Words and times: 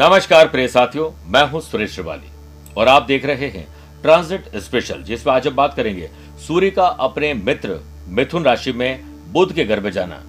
नमस्कार 0.00 0.48
प्रिय 0.48 0.66
साथियों, 0.68 1.10
मैं 1.26 1.42
हूँ 1.50 1.60
सुरेश 1.60 1.92
श्रिवाली 1.92 2.28
और 2.76 2.88
आप 2.88 3.02
देख 3.02 3.24
रहे 3.24 3.48
हैं 3.48 3.66
ट्रांजिट 4.02 4.56
स्पेशल 4.56 5.02
जिसमें 5.02 5.32
आज 5.34 5.46
हम 5.46 5.54
बात 5.54 5.74
करेंगे 5.74 6.08
सूर्य 6.46 6.70
का 6.70 6.86
अपने 6.86 7.32
मित्र 7.34 7.78
मिथुन 8.08 8.44
राशि 8.44 8.72
में 8.72 9.02
बुध 9.32 9.52
के 9.52 9.64
घर 9.64 9.80
में 9.80 9.90
जाना 9.90 10.22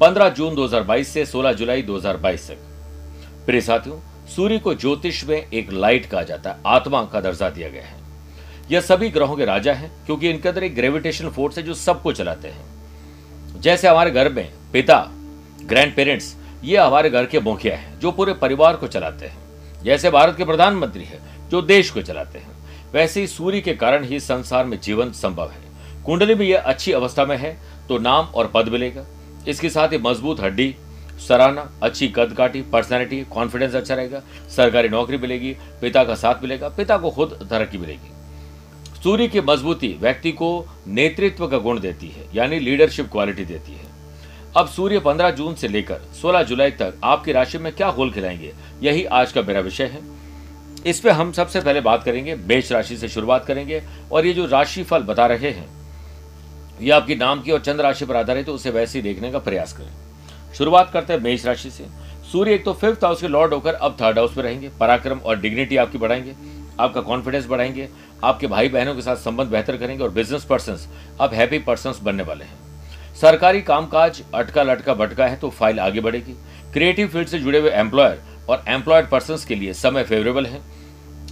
15 0.00 0.28
जून 0.28 0.54
2022 0.54 1.04
से 1.04 1.24
16 1.26 1.52
जुलाई 1.52 1.82
2022 1.82 2.48
तक। 2.48 2.58
प्रिय 3.46 3.60
साथियों, 3.60 4.00
सूर्य 4.26 4.58
को 4.58 4.74
ज्योतिष 4.74 5.24
में 5.24 5.36
एक 5.36 5.72
लाइट 5.72 6.06
कहा 6.06 6.22
जाता 6.22 6.50
है, 6.50 6.56
आत्मा 6.66 7.04
का 7.04 7.20
दर्जा 7.20 7.50
दिया 7.50 7.68
गया 7.68 7.84
है। 7.84 8.00
यह 8.70 8.80
सभी 8.80 9.10
ग्रहों 9.10 9.36
के 9.36 9.44
राजा 9.44 9.72
हैं, 9.72 9.92
क्योंकि 10.06 10.30
इनके 10.30 10.48
अंदर 10.48 10.64
एक 10.64 10.74
ग्रेविटेशन 10.74 11.28
फोर्स 11.28 11.58
है 11.58 11.64
जो 11.64 11.74
सबको 11.74 12.12
चलाते 12.12 12.48
हैं। 12.48 13.60
जैसे 13.60 13.88
हमारे 13.88 14.10
घर 14.10 14.32
में 14.32 14.48
पिता 14.72 15.00
ग्रैंड 15.62 15.96
पेरेंट्स 15.96 16.36
ये 16.64 16.76
हमारे 16.76 17.10
घर 17.10 17.26
के 17.26 17.40
मुखिया 17.40 17.76
हैं, 17.76 17.98
जो 18.00 18.10
पूरे 18.12 18.32
परिवार 18.34 18.76
को 18.76 18.86
चलाते 18.86 19.26
हैं। 19.26 19.82
जैसे 19.84 20.10
भारत 20.10 20.36
के 20.36 20.44
प्रधानमंत्री 20.44 21.04
है, 21.04 21.20
जो 21.50 21.62
देश 21.62 21.90
को 21.90 22.02
चलाते 22.02 22.38
हैं। 22.38 22.50
वैसे 22.92 23.20
ही 23.20 23.26
सूर्य 23.26 23.60
के 23.60 23.74
कारण 23.74 24.04
ही 24.04 24.20
संसार 24.20 24.64
में 24.64 24.78
जीवन 24.80 25.12
संभव 25.12 25.50
है। 25.50 26.02
कुंडली 26.04 26.34
में 26.34 26.46
यह 26.46 26.60
अच्छी 26.60 26.92
अवस्था 26.92 27.24
में 27.24 27.36
है 27.36 27.56
तो 27.88 27.98
नाम 27.98 28.26
और 28.26 28.50
पद 28.54 28.68
मिलेगा। 28.68 29.04
इसके 29.48 29.70
साथ 29.70 29.88
ही 29.88 29.98
मज़बूत 29.98 30.40
हड्डी, 30.40 30.74
सराहना, 31.28 31.70
अच्छी 31.82 32.08
कद 32.08 32.32
काटी 32.32 32.62
पर्सनैलिटी, 32.62 33.20
कॉन्फिडेंस 33.24 33.74
अच्छा 33.74 33.94
रहेगा। 33.94 34.22
सरकारी 34.56 34.88
नौकरी 34.88 35.18
मिलेगी, 35.18 35.56
पिता 35.80 36.04
का 36.04 36.14
साथ 36.14 36.42
मिलेगा, 36.42 36.68
पिता 36.68 36.96
को 36.98 37.10
खुद 37.10 37.38
तरक्की 37.50 37.78
मिलेगी। 37.78 39.02
सूर्य 39.02 39.28
की 39.28 39.40
मजबूती 39.40 39.96
व्यक्ति 40.00 40.32
को 40.32 40.66
नेतृत्व 40.86 41.46
का 41.48 41.58
गुण 41.58 41.80
देती 41.80 42.08
है, 42.08 42.26
यानी 42.34 42.58
लीडरशिप 42.58 43.10
क्वालिटी 43.12 43.44
देती 43.44 43.72
है। 43.72 43.90
अब 44.56 44.66
सूर्य 44.68 44.98
15 44.98 45.30
जून 45.30 45.54
से 45.54 45.68
लेकर 45.68 46.00
16 46.14 46.42
जुलाई 46.42 46.70
तक 46.70 46.94
आपकी 47.04 47.32
राशि 47.32 47.58
में 47.58 47.70
क्या 47.72 47.86
होल 47.88 48.10
खिलाएँगे? 48.12 48.52
यही 48.82 49.04
आज 49.04 49.32
का 49.32 49.42
मेरा 49.42 49.60
विषय 49.60 49.84
है। 49.84 50.00
इस 50.86 50.98
पे 51.00 51.10
हम 51.10 51.30
सबसे 51.32 51.60
पहले 51.60 51.80
बात 51.80 52.02
करेंगे, 52.04 52.34
मेष 52.36 52.72
राशि 52.72 52.96
से 52.96 53.08
शुरुआत 53.08 53.44
करेंगे 53.44 53.82
और 54.12 54.26
ये 54.26 54.32
जो 54.32 54.46
राशि 54.46 54.82
फल 54.82 55.02
बता 55.02 55.26
रहे 55.26 55.50
हैं, 55.50 55.66
ये 56.80 56.90
आपकी 56.90 57.14
नाम 57.14 57.40
की 57.42 57.50
और 57.50 57.60
चंद्र 57.60 57.82
राशि 57.82 58.04
पर 58.04 58.16
आधारित 58.16 58.48
है, 58.48 58.54
उसे 58.54 58.70
वैसे 58.70 58.98
ही 58.98 59.02
देखने 59.02 59.30
का 59.32 59.38
प्रयास 59.38 59.72
करें। 59.72 60.52
शुरुआत 60.54 60.90
करते 60.92 61.12
हैं 61.12 61.20
मेष 61.20 61.46
राशि 61.46 61.70
से। 61.70 61.86
सूर्य 62.32 62.54
एक 62.54 62.64
तो 62.64 62.72
फिफ्थ 62.72 63.04
हाउस 63.04 63.20
के 63.20 63.28
लॉर्ड 63.28 63.54
होकर 63.54 63.74
अब 63.74 63.96
थर्ड 64.00 64.18
हाउस 64.18 64.36
में 64.36 64.44
रहेंगे। 64.44 64.68
पराक्रम 64.80 65.18
और 65.18 65.40
डिग्निटी 65.40 65.76
आपकी 65.76 65.98
बढ़ाएँगे, 65.98 66.34
आपका 66.80 67.00
कॉन्फिडेंस 67.00 67.46
बढ़ाएँगे, 67.46 67.88
आपके 68.24 68.46
भाई 68.46 68.68
बहनों 68.68 68.94
के 68.94 69.02
साथ 69.02 69.16
संबंध 69.16 69.48
बेहतर 69.48 69.76
करेंगे 69.76 70.04
और 70.04 70.10
बिज़नेस 70.10 70.44
पर्सन 70.44 70.78
अब 71.20 71.34
हैप्पी 71.34 71.58
पर्सन 71.58 71.94
बनने 72.02 72.22
वाले 72.22 72.44
हैं। 72.44 72.71
सरकारी 73.22 73.60
कामकाज 73.62 74.20
अटका 74.34 74.62
लटका 74.62 74.94
भटका 74.94 75.26
है 75.26 75.36
तो 75.36 75.48
फ़ाइल 75.50 75.78
आगे 75.80 76.00
बढ़ेगी। 76.00 76.32
क्रिएटिव 76.72 77.08
फ़ील्ड 77.08 77.28
से 77.28 77.38
जुड़े 77.38 77.58
हुए 77.58 77.70
एम्प्लॉयर 77.70 78.22
और 78.50 78.64
एम्प्लॉयड 78.68 79.08
पर्सन 79.08 79.36
के 79.48 79.54
लिए 79.54 79.72
समय 79.72 80.04
फेवरेबल 80.04 80.46
है। 80.46 80.60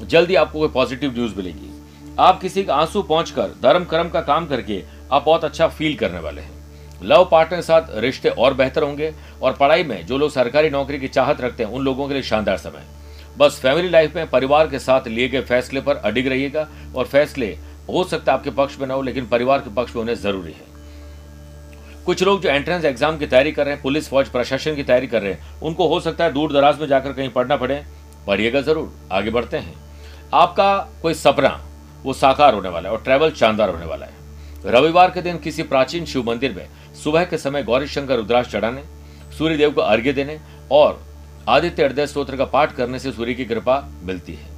जल्दी 0.02 0.34
आपको 0.34 0.58
कोई 0.58 0.68
पॉजिटिव 0.68 1.12
न्यूज़ 1.12 1.34
मिलेगी। 1.36 1.70
आप 2.18 2.40
किसी 2.40 2.64
का 2.64 2.74
आँसू 2.74 3.02
पहुंचकर 3.02 3.54
धर्म 3.62 3.84
कर्म 3.84 4.08
का 4.08 4.20
काम 4.20 4.46
करके 4.46 4.82
आप 5.12 5.24
बहुत 5.24 5.44
अच्छा 5.44 5.68
फील 5.68 5.96
करने 5.96 6.20
वाले 6.20 6.40
हैं। 6.40 7.02
लव 7.02 7.28
पार्टनर 7.32 7.56
के 7.56 7.62
साथ 7.62 7.98
रिश्ते 7.98 8.28
और 8.28 8.54
बेहतर 8.54 8.82
होंगे 8.82 9.12
और 9.42 9.56
पढ़ाई 9.56 9.84
में 9.84 10.06
जो 10.06 10.18
लोग 10.18 10.30
सरकारी 10.30 10.70
नौकरी 10.70 10.98
की 10.98 11.08
चाहत 11.08 11.40
रखते 11.40 11.64
हैं, 11.64 11.70
उन 11.70 11.84
लोगों 11.84 12.08
के 12.08 12.14
लिए 12.14 12.22
शानदार 12.22 12.56
समय 12.58 12.86
बस 13.38 13.60
फैमिली 13.62 13.88
लाइफ 13.88 14.16
में 14.16 14.30
परिवार 14.30 14.68
के 14.68 14.78
साथ 14.78 15.08
लिए 15.08 15.28
गए 15.28 15.40
फैसले 15.42 15.80
पर 15.80 15.96
अडिग 15.96 16.28
रहिएगा 16.28 16.68
और 16.96 17.06
फैसले 17.08 17.56
हो 17.88 18.04
सकता 18.04 18.32
है 18.32 18.38
आपके 18.38 18.50
पक्ष 18.52 18.78
में 18.80 18.86
न 18.86 18.90
हो, 18.90 19.02
लेकिन 19.02 19.26
परिवार 19.28 19.58
के 19.58 19.74
पक्ष 19.74 19.96
में 19.96 20.02
होने 20.02 20.14
ज़रूरी 20.16 20.52
है। 20.52 20.69
कुछ 22.06 22.22
लोग 22.22 22.40
जो 22.42 22.48
एंट्रेंस 22.48 22.84
एग्ज़ाम 22.84 23.18
की 23.18 23.26
तैयारी 23.26 23.52
कर 23.52 23.64
रहे 23.64 23.74
हैं, 23.74 23.82
पुलिस, 23.82 24.08
फौज, 24.08 24.28
प्रशासन 24.28 24.76
की 24.76 24.82
तैयारी 24.82 25.06
कर 25.06 25.22
रहे 25.22 25.32
हैं, 25.32 25.60
उनको 25.60 25.88
हो 25.88 25.98
सकता 26.00 26.24
है 26.24 26.32
दूर 26.32 26.52
दराज 26.52 26.80
में 26.80 26.86
जाकर 26.88 27.12
कहीं 27.12 27.28
पढ़ना 27.30 27.56
पड़े। 27.56 27.82
पढ़िएगा 28.26 28.60
ज़रूर, 28.60 28.92
आगे 29.12 29.30
बढ़ते 29.30 29.56
हैं। 29.56 29.74
आपका 30.34 30.76
कोई 31.02 31.14
सपना, 31.16 31.60
वो 32.04 32.12
साकार 32.12 32.54
होने 32.54 32.68
वाला 32.68 32.88
है 32.88 32.94
और 32.94 33.02
ट्रैवल 33.02 33.30
शानदार 33.32 33.70
होने 33.70 33.86
वाला 33.86 34.06
है। 34.06 34.18
रविवार 34.66 35.10
के 35.10 35.22
दिन 35.22 35.38
किसी 35.38 35.62
प्राचीन 35.64 36.04
शिव 36.04 36.22
मंदिर 36.22 36.54
में 36.54 36.66
सुबह 36.94 37.24
के 37.24 37.38
समय 37.38 37.62
गौरी 37.62 37.86
शंकर 37.88 38.16
रुद्राक्ष 38.16 38.50
चढ़ाने 38.52 38.82
सूर्य 39.38 39.56
देव 39.56 39.70
को 39.70 39.80
अर्घ्य 39.80 40.12
देने 40.12 40.38
और 40.72 41.00
आदित्य 41.48 41.84
हृदय 41.84 42.06
स्त्रोत्र 42.06 42.36
का 42.36 42.44
पाठ 42.46 42.74
करने 42.74 42.98
से 42.98 43.12
सूर्य 43.12 43.34
की 43.34 43.44
कृपा 43.44 43.78
मिलती 44.02 44.32
है। 44.32 44.48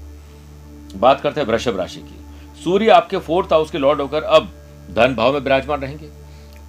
बात 0.97 1.21
करते 1.21 1.41
हैं 1.41 1.47
वृषभ 1.49 1.79
राशि 1.79 2.01
की। 2.01 2.63
सूर्य 2.63 2.89
आपके 2.91 3.19
फोर्थ 3.19 3.53
हाउस 3.53 3.71
के 3.71 3.79
लॉर्ड 3.79 4.01
होकर 4.01 4.23
अब 4.23 4.51
धन 4.91 5.15
भाव 5.15 5.33
में 5.33 5.41
विराजमान 5.41 5.81
रहेंगे। 5.81 6.09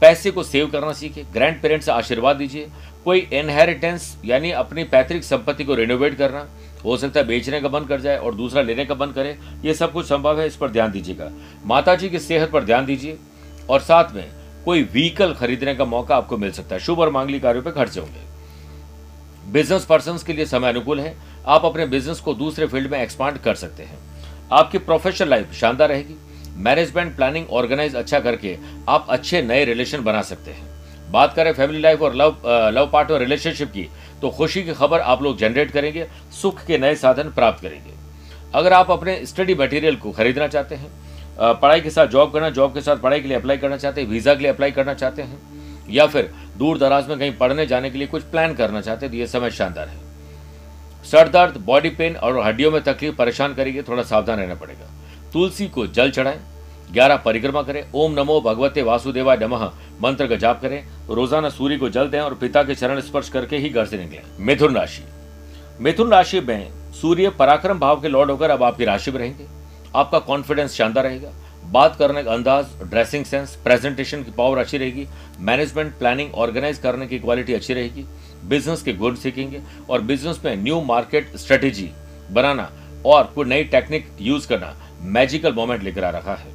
पैसे 0.01 0.31
को 0.31 0.43
सेव 0.43 0.67
करना 0.67 0.93
सीखे 0.93 1.23
ग्रैंड 1.33 1.61
पेरेंट्स 1.61 1.85
से 1.85 1.91
आशीर्वाद 1.91 2.35
दीजिए। 2.35 2.67
कोई 3.05 3.19
इनहेरिटेंस 3.33 4.15
यानी 4.25 4.51
अपनी 4.51 4.83
पैतृक 4.83 5.23
संपत्ति 5.23 5.63
को 5.63 5.75
रिनोवेट 5.75 6.17
करना, 6.17 6.47
हो 6.85 6.97
सकता 6.97 7.19
है 7.19 7.25
बेचने 7.25 7.59
का 7.61 7.67
बंद 7.67 7.87
कर 7.87 8.01
जाए 8.01 8.17
और 8.17 8.35
दूसरा 8.35 8.61
लेने 8.61 8.85
का 8.85 8.93
बंद 8.93 9.13
करे, 9.13 9.37
ये 9.65 9.73
सब 9.73 9.91
कुछ 9.91 10.05
संभव 10.05 10.39
है, 10.41 10.47
इस 10.47 10.55
पर 10.55 10.69
ध्यान 10.69 10.91
दीजिएगा। 10.91 11.31
माता 11.65 11.95
जी 11.95 12.09
की 12.09 12.19
सेहत 12.19 12.51
पर 12.51 12.63
ध्यान 12.63 12.85
दीजिए 12.85 13.17
और 13.69 13.79
साथ 13.79 14.13
में 14.13 14.27
कोई 14.65 14.83
व्हीकल 14.83 15.33
खरीदने 15.33 15.75
का 15.75 15.85
मौका 15.85 16.15
आपको 16.15 16.37
मिल 16.37 16.51
सकता 16.51 16.75
है। 16.75 16.81
शुभ 16.81 16.99
और 16.99 17.09
मांगली 17.09 17.39
कार्यों 17.39 17.63
पर 17.63 17.71
खर्चे 17.71 17.99
होंगे। 17.99 19.51
बिज़नेस 19.51 19.85
पर्सन 19.85 20.17
के 20.27 20.33
लिए 20.33 20.45
समय 20.45 20.69
अनुकूल 20.69 20.99
है। 20.99 21.15
आप 21.47 21.65
अपने 21.65 21.85
बिज़नेस 21.85 22.19
को 22.19 22.33
दूसरे 22.33 22.67
फ़ील्ड 22.67 22.91
में 22.91 23.01
एक्सपांड 23.01 23.37
कर 23.37 23.55
सकते 23.55 23.83
हैं। 23.83 23.97
आपकी 24.51 24.77
प्रोफेशनल 24.77 25.29
लाइफ 25.29 25.53
शानदार 25.53 25.89
रहेगी। 25.89 26.15
मैनेजमेंट, 26.55 27.15
प्लानिंग, 27.15 27.45
ऑर्गेनाइज 27.51 27.95
अच्छा 27.95 28.19
करके 28.19 28.57
आप 28.89 29.07
अच्छे 29.09 29.41
नए 29.41 29.63
रिलेशन 29.65 30.03
बना 30.03 30.21
सकते 30.23 30.51
हैं। 30.51 30.71
बात 31.11 31.33
करें 31.35 31.51
फैमिली 31.53 31.79
लाइफ 31.81 32.01
और 32.01 32.15
लव 32.15 32.35
लव 32.73 32.89
पार्टनर 32.93 33.19
रिलेशनशिप 33.19 33.71
की 33.71 33.87
तो 34.21 34.29
खुशी 34.31 34.63
की 34.63 34.73
खबर 34.73 34.99
आप 35.01 35.21
लोग 35.23 35.37
जनरेट 35.37 35.71
करेंगे, 35.71 36.07
सुख 36.33 36.65
के 36.65 36.77
नए 36.77 36.95
साधन 36.95 37.29
प्राप्त 37.31 37.61
करेंगे। 37.61 37.91
अगर 38.53 38.73
आप 38.73 38.91
अपने 38.91 39.25
स्टडी 39.25 39.55
मटेरियल 39.55 39.95
को 39.95 40.11
खरीदना 40.11 40.47
चाहते 40.47 40.75
हैं 40.75 40.91
पढ़ाई 41.59 41.81
के 41.81 41.89
साथ 41.89 42.07
जॉब 42.07 42.31
करना, 42.33 42.49
जॉब 42.51 42.73
के 42.73 42.81
साथ 42.81 42.97
पढ़ाई 42.97 43.21
के 43.21 43.27
लिए 43.27 43.37
अप्लाई 43.37 43.57
करना 43.57 43.77
चाहते 43.77 44.01
हैं, 44.01 44.07
वीज़ा 44.09 44.33
के 44.33 44.41
लिए 44.41 44.51
अप्लाई 44.51 44.71
करना 44.71 44.93
चाहते 44.93 45.21
हैं, 45.21 45.37
या 45.89 46.05
फिर 46.07 46.31
दूर 46.57 46.77
दराज 46.77 47.07
में 47.09 47.17
कहीं 47.19 47.31
पढ़ने 47.37 47.65
जाने 47.65 47.89
के 47.89 47.97
लिए 47.97 48.07
कुछ 48.07 48.23
प्लान 48.25 48.53
करना 48.55 48.81
चाहते 48.81 49.05
हैं 49.05 49.11
तो 49.11 49.17
ये 49.17 49.27
समय 49.27 49.51
शानदार 49.51 49.87
है। 49.87 50.01
सर 51.03 51.29
दर्द, 51.29 51.57
बॉडी 51.59 51.89
पेन 51.91 52.15
और 52.15 52.39
हड्डियों 52.39 52.71
में 52.71 52.81
तकलीफ़ 52.83 53.15
परेशान 53.15 53.53
करेगी 53.53 53.81
थोड़ा 53.81 54.03
सावधान 54.03 54.39
रहना 54.39 54.55
पड़ेगा। 54.55 54.89
तुलसी 55.33 55.67
को 55.67 55.85
जल 55.87 56.11
चढ़ाएँ, 56.11 56.39
ग्यारह 56.91 57.17
परिक्रमा 57.17 57.61
करें, 57.61 57.83
ओम 57.93 58.13
नमो 58.13 58.39
भगवते 58.41 58.81
वासुदेवा 58.81 59.35
नमः, 59.35 59.65
मंत्र 60.01 60.27
का 60.27 60.35
जाप 60.35 60.61
करें, 60.61 60.83
रोज़ाना 61.09 61.49
सूर्य 61.49 61.77
को 61.77 61.89
जल 61.89 62.07
दें 62.07 62.19
और 62.19 62.33
पिता 62.33 62.63
के 62.63 62.75
चरण 62.75 62.99
स्पर्श 63.01 63.29
करके 63.29 63.57
ही 63.57 63.69
घर 63.69 63.85
से 63.85 63.97
निकलें। 63.97 64.21
मिथुन 64.39 64.75
राशि। 64.75 65.03
मिथुन 65.81 66.11
राशि 66.11 66.39
में 66.39 66.91
सूर्य 66.93 67.29
पराक्रम 67.29 67.79
भाव 67.79 68.01
के 68.01 68.07
लॉर्ड 68.07 68.31
होकर 68.31 68.49
अब 68.49 68.63
आपकी 68.63 68.85
राशि 68.85 69.11
में 69.11 69.19
रहेंगे। 69.19 69.45
आपका 69.95 70.19
कॉन्फिडेंस 70.19 70.73
शानदार 70.73 71.03
रहेगा। 71.03 71.31
बात 71.63 71.95
करने 71.95 72.23
का 72.23 72.33
अंदाज 72.33 72.65
ड्रेसिंग 72.83 73.25
सेंस 73.25 73.55
प्रेजेंटेशन 73.55 74.23
की 74.23 74.31
पावर 74.31 74.57
अच्छी 74.57 74.77
रहेगी। 74.77 75.07
मैनेजमेंट 75.39 75.93
प्लानिंग 75.99 76.33
ऑर्गेनाइज 76.35 76.77
करने 76.77 77.07
की 77.07 77.19
क्वालिटी 77.19 77.53
अच्छी 77.53 77.73
रहेगी। 77.73 78.05
बिज़नेस 78.45 78.81
के 78.81 78.93
गुण 78.93 79.15
सीखेंगे 79.15 79.61
और 79.89 80.01
बिज़नेस 80.01 80.41
में 80.45 80.55
न्यू 80.55 80.81
मार्केट 80.83 81.35
स्ट्रेटेजी 81.37 81.89
बनाना 82.31 82.69
और 83.05 83.31
कोई 83.35 83.45
नई 83.45 83.63
टेक्निक 83.65 84.07
यूज़ 84.21 84.47
करना 84.47 84.75
मैजिकल 85.03 85.53
मोमेंट 85.53 85.83
लेकर 85.83 86.03
आ 86.03 86.09
रहा 86.09 86.35
है। 86.35 86.51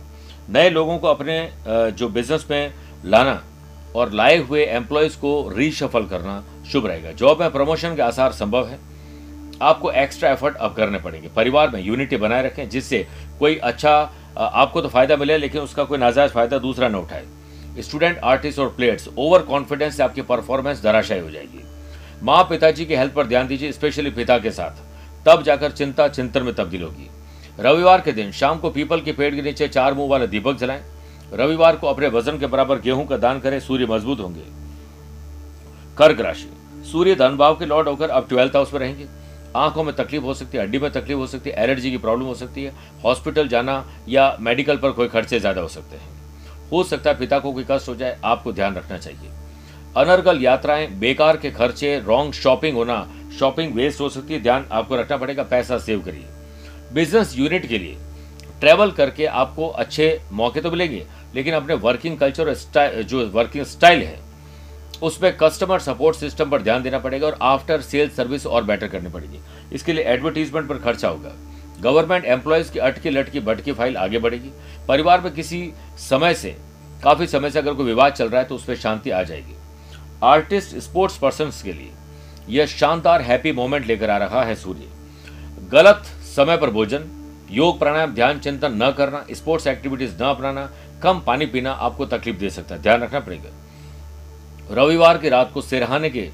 नए 0.50 0.70
लोगों 0.70 0.98
को 0.98 1.06
अपने 1.06 1.50
जो 1.66 2.08
बिज़नेस 2.08 2.46
में 2.50 2.72
लाना 3.04 3.42
और 3.96 4.12
लाए 4.12 4.36
हुए 4.38 4.64
एम्प्लॉयज़ 4.66 5.16
को 5.16 5.52
रीशफल 5.56 6.04
करना 6.06 6.42
शुभ 6.72 6.86
रहेगा। 6.86 7.12
जॉब 7.12 7.40
में 7.40 7.50
प्रमोशन 7.50 7.96
के 7.96 8.02
आसार 8.02 8.32
संभव 8.32 8.68
है। 8.68 8.78
आपको 9.62 9.90
एक्स्ट्रा 9.92 10.30
एफर्ट 10.30 10.56
अब 10.56 10.74
करने 10.74 10.98
पड़ेंगे। 10.98 11.28
परिवार 11.28 11.70
में 11.70 11.80
यूनिटी 11.80 12.16
बनाए 12.16 12.42
रखें, 12.42 12.68
जिससे 12.68 13.06
कोई 13.38 13.56
अच्छा 13.56 13.94
आपको 14.38 14.80
तो 14.80 14.88
फ़ायदा 14.88 15.16
मिले, 15.16 15.38
लेकिन 15.38 15.60
उसका 15.60 15.84
कोई 15.84 15.98
नाजायज 15.98 16.30
फ़ायदा 16.30 16.58
दूसरा 16.58 16.88
न 16.88 16.94
उठाए। 16.94 17.24
स्टूडेंट 17.78 18.18
आर्टिस्ट 18.18 18.58
और 18.58 18.68
प्लेयर्स 18.68 19.08
ओवर 19.18 19.42
कॉन्फिडेंस 19.42 19.96
से 19.96 20.02
आपकी 20.02 20.22
परफॉर्मेंस 20.22 20.82
धराशायी 20.82 21.20
हो 21.20 21.30
जाएगी। 21.30 21.64
माँ 22.22 22.42
पिताजी 22.44 22.84
की 22.86 22.94
हेल्थ 22.94 23.12
पर 23.14 23.26
ध्यान 23.26 23.46
दीजिए 23.46 23.72
स्पेशली 23.72 24.10
पिता 24.10 24.38
के 24.38 24.50
साथ। 24.50 25.26
तब 25.26 25.42
जाकर 25.42 25.70
चिंता 25.70 26.08
चिंतन 26.08 26.42
में 26.42 26.54
तब्दील 26.54 26.82
होगी। 26.82 27.08
रविवार 27.58 28.00
के 28.00 28.12
दिन 28.12 28.30
शाम 28.32 28.58
को 28.58 28.70
पीपल 28.70 29.00
के 29.00 29.12
पेड़ 29.12 29.34
के 29.34 29.42
नीचे 29.42 29.68
चार 29.68 29.94
मुँह 29.94 30.08
वाले 30.08 30.26
दीपक 30.26 30.56
जलाएँ। 30.56 30.82
रविवार 31.32 31.76
को 31.76 31.86
अपने 31.86 32.08
वज़न 32.08 32.38
के 32.38 32.46
बराबर 32.46 32.80
गेहूँ 32.80 33.06
का 33.06 33.16
दान 33.16 33.40
करें, 33.40 33.58
सूर्य 33.60 33.86
मज़बूत 33.86 34.20
होंगे। 34.20 34.42
कर्क 35.96 36.20
राशि, 36.20 36.48
सूर्य 36.92 37.14
धन 37.14 37.36
भाव 37.36 37.56
के 37.56 37.66
लॉर्ड 37.66 37.88
होकर 37.88 38.10
अब 38.10 38.28
ट्वेल्थ 38.28 38.56
हाउस 38.56 38.72
में 38.74 38.80
रहेंगे। 38.80 39.06
आँखों 39.56 39.84
में 39.84 39.94
तकलीफ़ 39.96 40.22
हो 40.22 40.34
सकती 40.34 40.58
है, 40.58 40.64
हड्डी 40.64 40.78
में 40.78 40.90
तकलीफ़ 40.92 41.18
हो 41.18 41.26
सकती 41.26 41.50
है, 41.50 41.56
एलर्जी 41.56 41.90
की 41.90 41.98
प्रॉब्लम 41.98 42.26
हो 42.26 42.34
सकती 42.34 42.64
है, 42.64 42.72
हॉस्पिटल 43.04 43.48
जाना 43.48 43.84
या 44.08 44.36
मेडिकल 44.40 44.76
पर 44.76 44.90
कोई 44.90 45.08
खर्चे 45.08 45.40
ज़्यादा 45.40 45.60
हो 45.60 45.68
सकते 45.68 45.96
हैं। 45.96 46.16
हो 46.70 46.84
सकता 46.84 47.10
है 47.10 47.18
पिता 47.18 47.38
को 47.38 47.52
कोई 47.52 47.64
कष्ट 47.70 47.88
हो 47.88 47.94
जाए, 47.94 48.18
आपको 48.24 48.52
ध्यान 48.52 48.74
रखना 48.74 48.98
चाहिए। 48.98 49.30
अनर्गल 49.96 50.42
यात्राएँ, 50.42 50.86
बेकार 50.90 51.36
के 51.36 51.50
खर्चे 51.50 51.98
रॉन्ग 52.00 52.32
शॉपिंग 52.32 52.76
होना 52.76 53.06
शॉपिंग 53.38 53.74
वेस्ट 53.74 54.00
हो 54.00 54.08
सकती 54.08 54.34
है, 54.34 54.42
ध्यान 54.42 54.66
आपको 54.72 54.96
रखना 54.96 55.16
पड़ेगा, 55.16 55.42
पैसा 55.42 55.78
सेव 55.78 56.00
करिए। 56.00 56.26
बिज़नेस 56.92 57.34
यूनिट 57.36 57.66
के 57.66 57.78
लिए। 57.78 57.96
ट्रैवल 58.60 58.90
करके 58.90 59.26
आपको 59.26 59.68
अच्छे 59.68 60.20
मौके 60.32 60.60
तो 60.60 60.70
मिलेंगे, 60.70 61.04
लेकिन 61.34 61.54
अपने 61.54 61.74
वर्किंग 61.76 62.18
कल्चर 62.18 62.48
और 62.48 63.02
जो 63.02 63.26
वर्किंग 63.28 63.64
स्टाइल 63.66 64.02
है, 64.02 64.18
उसमें 65.02 65.36
कस्टमर 65.36 65.78
सपोर्ट 65.80 66.16
सिस्टम 66.16 66.50
पर 66.50 66.62
ध्यान 66.62 66.82
देना 66.82 66.98
पड़ेगा 66.98 67.26
और 67.26 67.38
आफ्टर 67.42 67.80
सेल्स 67.80 68.16
सर्विस 68.16 68.46
और 68.46 68.64
बेटर 68.64 68.88
करनी 68.88 69.10
पड़ेगी। 69.10 69.38
इसके 69.72 69.92
लिए 69.92 70.04
एडवर्टीजमेंट 70.04 70.68
पर 70.68 70.78
खर्चा 70.78 71.08
होगा। 71.08 71.32
गवर्नमेंट 71.80 72.24
एम्प्लॉयज़ 72.26 72.72
की 72.72 72.78
अटकी 72.78 73.10
लटकी 73.10 73.40
बटकी 73.40 73.72
फ़ाइल 73.72 73.96
आगे 73.96 74.18
बढ़ेगी। 74.18 74.50
परिवार 74.88 75.20
में 75.20 75.32
किसी 75.32 75.72
समय 76.00 76.34
से, 76.34 76.56
काफ़ी 77.04 77.26
समय 77.26 77.50
से 77.50 77.58
अगर 77.58 77.74
कोई 77.74 77.86
विवाद 77.86 78.12
चल 78.12 78.28
रहा 78.28 78.40
है 78.40 78.48
तो 78.48 78.54
उस 78.54 78.64
पर 78.64 78.76
शांति 78.76 79.10
आ 79.10 79.22
जाएगी। 79.22 79.54
आर्टिस्ट 80.24 80.76
स्पोर्ट्स 80.78 81.18
पर्सन 81.18 81.50
के 81.64 81.72
लिए 81.72 81.90
यह 82.50 82.66
शानदार 82.68 83.22
हैप्पी 83.22 83.52
मोमेंट 83.52 83.86
लेकर 83.86 84.10
आ 84.10 84.16
रहा 84.18 84.42
है 84.44 84.54
सूर्य। 84.54 84.88
गलत 85.72 86.06
समय 86.28 86.56
पर 86.56 86.70
भोजन, 86.70 87.04
योग 87.50 87.78
प्राणायाम, 87.78 88.12
ध्यान 88.14 88.38
चिंतन 88.38 88.82
न 88.82 88.90
करना 88.92 89.24
स्पोर्ट्स 89.30 89.66
एक्टिविटीज़ 89.66 90.14
न 90.14 90.24
अपनाना, 90.26 90.68
कम 91.02 91.20
पानी 91.20 91.46
पीना 91.46 91.72
आपको 91.72 92.06
तकलीफ़ 92.06 92.36
दे 92.36 92.50
सकता 92.50 92.74
है। 92.74 92.82
ध्यान 92.82 93.02
रखना 93.02 93.20
पड़ेगा 93.20 93.50
रविवार 94.72 95.18
की 95.18 95.28
रात 95.28 95.50
को 95.52 95.60
सिरहाने 95.62 96.10
के 96.10 96.28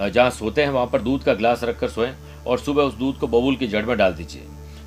जहाँ 0.00 0.30
सोते 0.30 0.62
हैं, 0.62 0.70
वहाँ 0.70 0.86
पर 0.86 1.02
दूध 1.02 1.22
का 1.24 1.34
गिलास 1.34 1.62
रखकर 1.64 1.88
सोएँ 1.88 2.12
और 2.46 2.58
सुबह 2.58 2.82
उस 2.82 2.94
दूध 2.94 3.18
को 3.18 3.26
बबूल 3.26 3.56
की 3.56 3.66
जड़ 3.68 3.84
में 3.84 3.96
डाल 3.98 4.14
दीजिए। 4.14 4.42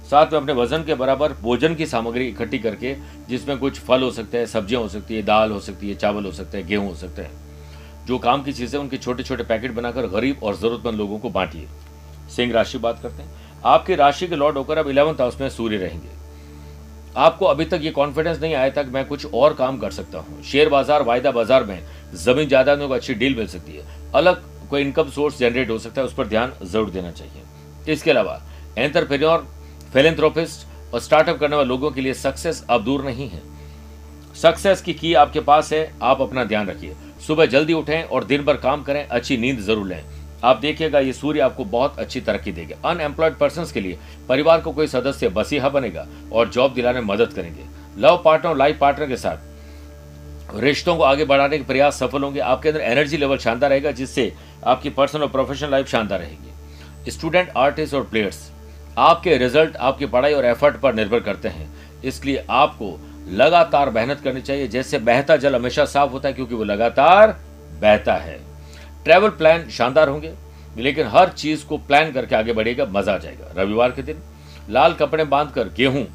साथ 0.10 0.32
में 0.34 0.40
अपने 0.40 0.54
वज़न 0.54 0.84
के 0.84 0.96
बराबर 0.96 1.34
भोजन 1.34 1.76
की 1.76 1.86
सामग्री 1.86 2.28
इकट्ठी 2.28 2.60
करके, 2.60 2.96
जिसमें 3.30 3.58
कुछ 3.58 3.80
फल 3.80 4.04
हो 4.04 4.12
सकते 4.12 4.38
हैं, 4.38 4.46
सब्ज़ियाँ 4.46 4.82
हो 4.82 4.90
सकती 4.90 5.16
है, 5.16 5.24
दाल 5.24 5.52
हो 5.52 5.60
सकती 5.60 5.90
है, 5.90 5.96
चावल 5.96 6.26
हो 6.26 6.32
सकते 6.32 6.58
हैं, 6.58 6.68
गेहूँ 6.68 6.88
हो 6.90 6.96
सकते 6.96 7.22
हैं। 7.22 8.06
जो 8.08 8.18
काम 8.20 8.44
की 8.44 8.54
चीज़ें 8.54 8.80
उनके 8.80 8.98
छोटे 8.98 9.24
छोटे 9.24 9.44
पैकेट 9.44 9.72
बनाकर 9.72 10.08
गरीब 10.10 10.44
और 10.44 10.56
जरूरतमंद 10.56 10.96
लोगों 10.96 11.20
को 11.20 11.30
बांटिए। 11.30 11.68
सिंह 12.36 12.54
राशि 12.54 12.78
बात 12.78 13.00
करते 13.04 13.24
हैं। 13.24 13.49
आपकी 13.66 13.96
राशि 13.96 14.28
के 14.28 14.36
लॉर्ड 14.36 14.58
होकर 14.58 14.78
अब 14.78 14.90
इलेवंथ 14.90 15.22
हाउस 15.22 15.40
में 15.42 15.50
सूर्य 15.50 15.78
रहेंगे। 15.78 16.18
आपको 17.18 17.46
अभी 17.46 17.66
तक 17.66 17.80
ये 17.82 17.92
कॉन्फिडेंस 17.92 18.40
नहीं 18.42 18.54
आया 18.56 18.70
था 18.70 18.84
कि 18.84 18.92
मैं 18.92 19.06
कुछ 19.08 19.26
और 19.26 19.54
काम 19.54 19.78
कर 19.80 19.92
सकता 19.92 20.20
हूँ। 20.20 20.42
शेयर 20.44 20.70
बाज़ार, 20.70 21.04
वायदा 21.04 21.32
बाज़ार 21.32 21.64
में 21.64 21.80
ज़मीन 22.16 22.48
जायदादों 22.48 22.88
को 22.88 22.94
अच्छी 22.94 23.14
डील 23.14 23.36
मिल 23.36 23.48
सकती 23.48 23.72
है। 23.72 23.84
अलग 24.16 24.44
कोई 24.70 24.82
इनकम 24.82 25.10
सोर्स 25.10 25.40
जनरेट 25.40 25.70
हो 25.70 25.78
सकता 25.80 26.02
है, 26.02 26.08
उस 26.08 26.14
पर 26.14 26.28
ध्यान 26.28 26.54
ज़रूर 26.64 26.90
देना 26.90 27.12
चाहिए। 27.12 27.94
इसके 27.94 28.12
अलावा 28.12 28.42
एंटरप्रेन्योर 28.78 29.48
फिलेंथ्रोपिस्ट 29.94 30.94
और 30.94 31.00
स्टार्टअप 31.00 31.40
करने 31.40 31.56
वाले 31.56 31.68
लोगों 31.68 31.92
के 31.92 32.02
लिए 32.02 32.14
सक्सेस 32.16 32.66
अब 32.70 32.84
दूर 32.84 33.04
नहीं 33.04 33.30
है। 33.30 33.42
सक्सेस 34.36 34.82
की 34.82 34.94
की 34.94 35.14
आपके 35.16 35.40
पास 35.42 35.72
है, 35.74 35.92
आप 36.02 36.22
अपना 36.22 36.44
ध्यान 36.44 36.68
रखिए। 36.68 36.96
सुबह 37.28 37.46
जल्दी 37.46 37.74
उठें 37.74 38.04
और 38.04 38.24
दिन 38.24 38.44
भर 38.44 38.58
काम 38.58 38.84
करें, 38.84 39.06
अच्छी 39.08 39.38
नींद 39.38 39.60
ज़रूर 39.60 39.88
लें। 39.88 40.04
आप 40.44 40.58
देखिएगा, 40.58 41.00
ये 41.00 41.14
सूर्य 41.14 41.40
आपको 41.40 41.66
बहुत 41.66 42.00
अच्छी 42.00 42.22
तरक्की 42.22 42.52
देगा। 42.52 42.90
अनएम्प्लॉयड 42.90 43.36
पर्सन 43.36 43.66
के 43.74 43.82
लिए 43.82 43.98
परिवार 44.30 44.62
को 44.62 44.72
कोई 44.72 44.88
सदस्य 44.88 45.30
बसीहा 45.30 45.70
बनेगा 45.70 46.08
और 46.34 46.50
जॉब 46.50 46.74
दिलाने 46.74 47.00
में 47.00 47.08
मदद 47.08 47.34
करेंगे। 47.34 47.66
लव 47.98 48.22
पार्टनर 48.26 48.56
लाइफ 48.56 48.78
पार्टनर 48.80 49.08
के 49.08 49.18
साथ 49.18 49.48
रिश्तों 50.56 50.96
को 50.98 51.04
आगे 51.04 51.26
बढ़ाने 51.26 51.58
के 51.58 51.64
प्रयास 51.64 52.00
सफल 52.00 52.24
होंगे। 52.24 52.40
आपके 52.40 52.70
अंदर 52.70 52.82
एनर्जी 52.82 53.18
लेवल 53.18 53.38
शानदार 53.38 53.70
रहेगा, 53.70 53.92
जिससे 53.92 54.34
आपकी 54.68 54.90
पर्सनल 54.90 55.22
और 55.22 55.28
प्रोफेशनल 55.28 55.72
लाइफ 55.72 55.88
शानदार 55.88 56.20
रहेगी। 56.20 57.12
स्टूडेंट 57.12 57.50
आर्टिस्ट 57.58 57.94
और 57.94 58.04
प्लेयर्स 58.04 58.50
आपके 58.98 59.38
रिज़ल्ट 59.38 59.76
आपकी 59.76 60.06
पढ़ाई 60.06 60.34
और 60.34 60.46
एफर्ट 60.46 60.76
पर 60.76 60.94
निर्भर 60.94 61.20
करते 61.20 61.48
हैं। 61.48 61.70
इसलिए 62.04 62.46
आपको 62.50 62.98
लगातार 63.32 63.90
मेहनत 63.90 64.22
करनी 64.22 64.42
चाहिए, 64.42 64.68
जैसे 64.68 65.00
बहता 65.00 65.36
जल 65.38 65.56
हमेशा 65.56 65.86
साफ़ 65.86 66.12
होता 66.12 66.28
है, 66.28 66.34
क्योंकि 66.34 66.56
वो 66.56 66.64
लगातार 66.64 67.40
बहता 67.82 68.14
है। 68.14 68.40
ट्रैवल 69.06 69.30
प्लान 69.32 69.70
शानदार 69.70 70.10
होंगे, 70.10 70.34
लेकिन 70.78 71.08
हर 71.08 71.30
चीज़ 71.30 71.66
को 71.66 71.78
प्लान 71.80 72.12
करके 72.12 72.36
आगे 72.36 72.54
बढ़ेगा, 72.54 72.86
मज़ा 72.88 73.14
आ 73.14 73.18
जाएगा। 73.18 73.54
रविवार 73.58 73.92
के 73.92 74.02
दिन 74.02 74.22
लाल 74.70 74.94
कपड़े 74.94 75.24
बांधकर 75.26 75.70
गेहूँ 75.78 76.06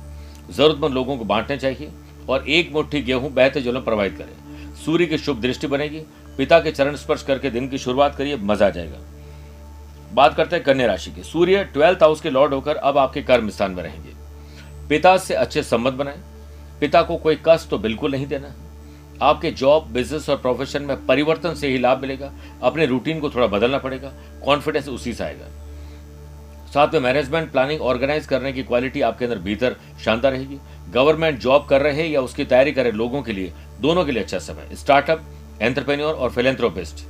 जरूरतमंद 0.51 0.95
लोगों 0.95 1.17
को 1.17 1.25
बांटने 1.25 1.57
चाहिए 1.57 1.91
और 2.29 2.49
एक 2.49 2.73
मुट्ठी 2.73 3.01
गेहूँ 3.03 3.31
बहते 3.31 3.61
जल 3.61 3.75
में 3.75 3.85
प्रवाहित 3.85 4.17
करें। 4.19 4.75
सूर्य 4.85 5.07
की 5.07 5.19
शुभ 5.19 5.41
दृष्टि 5.41 5.67
बनेगी, 5.67 6.01
पिता 6.39 6.59
के 6.61 6.71
चरण 6.73 6.97
स्पर्श 6.97 7.23
करके 7.23 7.51
दिन 7.51 7.69
की 7.69 7.79
शुरुआत 7.79 8.17
करिए, 8.17 8.37
मज़ा 8.37 8.67
आ 8.67 8.71
जाएगा। 8.71 8.99
बात 10.13 10.35
करते 10.35 10.57
हैं 10.57 10.65
कन्या 10.65 10.87
राशि 10.87 11.11
की। 11.11 11.23
सूर्य 11.23 11.65
ट्वेल्थ 11.65 12.03
हाउस 12.03 12.21
के 12.21 12.31
लॉर्ड 12.31 12.55
होकर 12.55 12.77
अब 12.77 12.99
आपके 12.99 13.23
कर्म 13.23 13.49
स्थान 13.51 13.71
में 13.71 13.83
रहेंगे। 13.83 14.13
पिता 14.89 15.17
से 15.19 15.35
अच्छे 15.35 15.63
संबंध 15.63 15.95
बनाए। 15.95 16.21
पिता 16.81 17.03
को 17.03 17.17
कोई 17.17 17.39
कष्ट 17.47 17.69
तो 17.69 17.79
बिल्कुल 17.79 18.11
नहीं 18.11 18.27
देना। 18.27 18.55
आपके 19.23 19.51
जॉब 19.51 19.87
बिज़नेस 19.93 20.29
और 20.29 20.37
प्रोफेशन 20.37 20.83
में 20.83 21.07
परिवर्तन 21.07 21.55
से 21.55 21.69
ही 21.69 21.79
लाभ 21.79 22.01
मिलेगा। 22.01 22.33
अपने 22.63 22.87
रूटीन 22.87 23.21
को 23.21 23.31
थोड़ा 23.31 23.47
बदलना 23.47 23.79
पड़ेगा। 23.79 24.13
कॉन्फिडेंस 24.45 24.89
उसी 24.89 25.13
से 25.13 25.25
आएगा। 25.25 25.49
साथ 26.75 26.95
में 26.95 27.01
मैनेजमेंट 27.01 27.51
प्लानिंग 27.53 27.81
ऑर्गेनाइज 27.81 28.27
करने 28.27 28.53
की 28.53 28.63
क्वालिटी 28.63 29.01
आपके 29.01 29.25
अंदर 29.25 29.39
भीतर 29.39 29.77
शानदार 30.05 30.33
रहेगी। 30.33 30.59
गवर्नमेंट 30.91 31.39
जॉब 31.39 31.67
कर 31.67 31.83
रहे 31.83 32.07
या 32.07 32.21
उसकी 32.21 32.45
तैयारी 32.45 32.73
कर 32.73 32.83
रहे 32.83 32.93
लोगों 32.93 33.23
के 33.23 33.33
लिए, 33.33 33.53
दोनों 33.81 34.05
के 34.05 34.13
लिए 34.13 34.23
अच्छा 34.23 34.39
समय 34.39 34.75
स्टार्टअप 34.75 35.23
एंटरप्रेन्योर 35.63 36.15
और 36.15 36.31
फिलेंथ्रोपिस्ट 36.31 37.07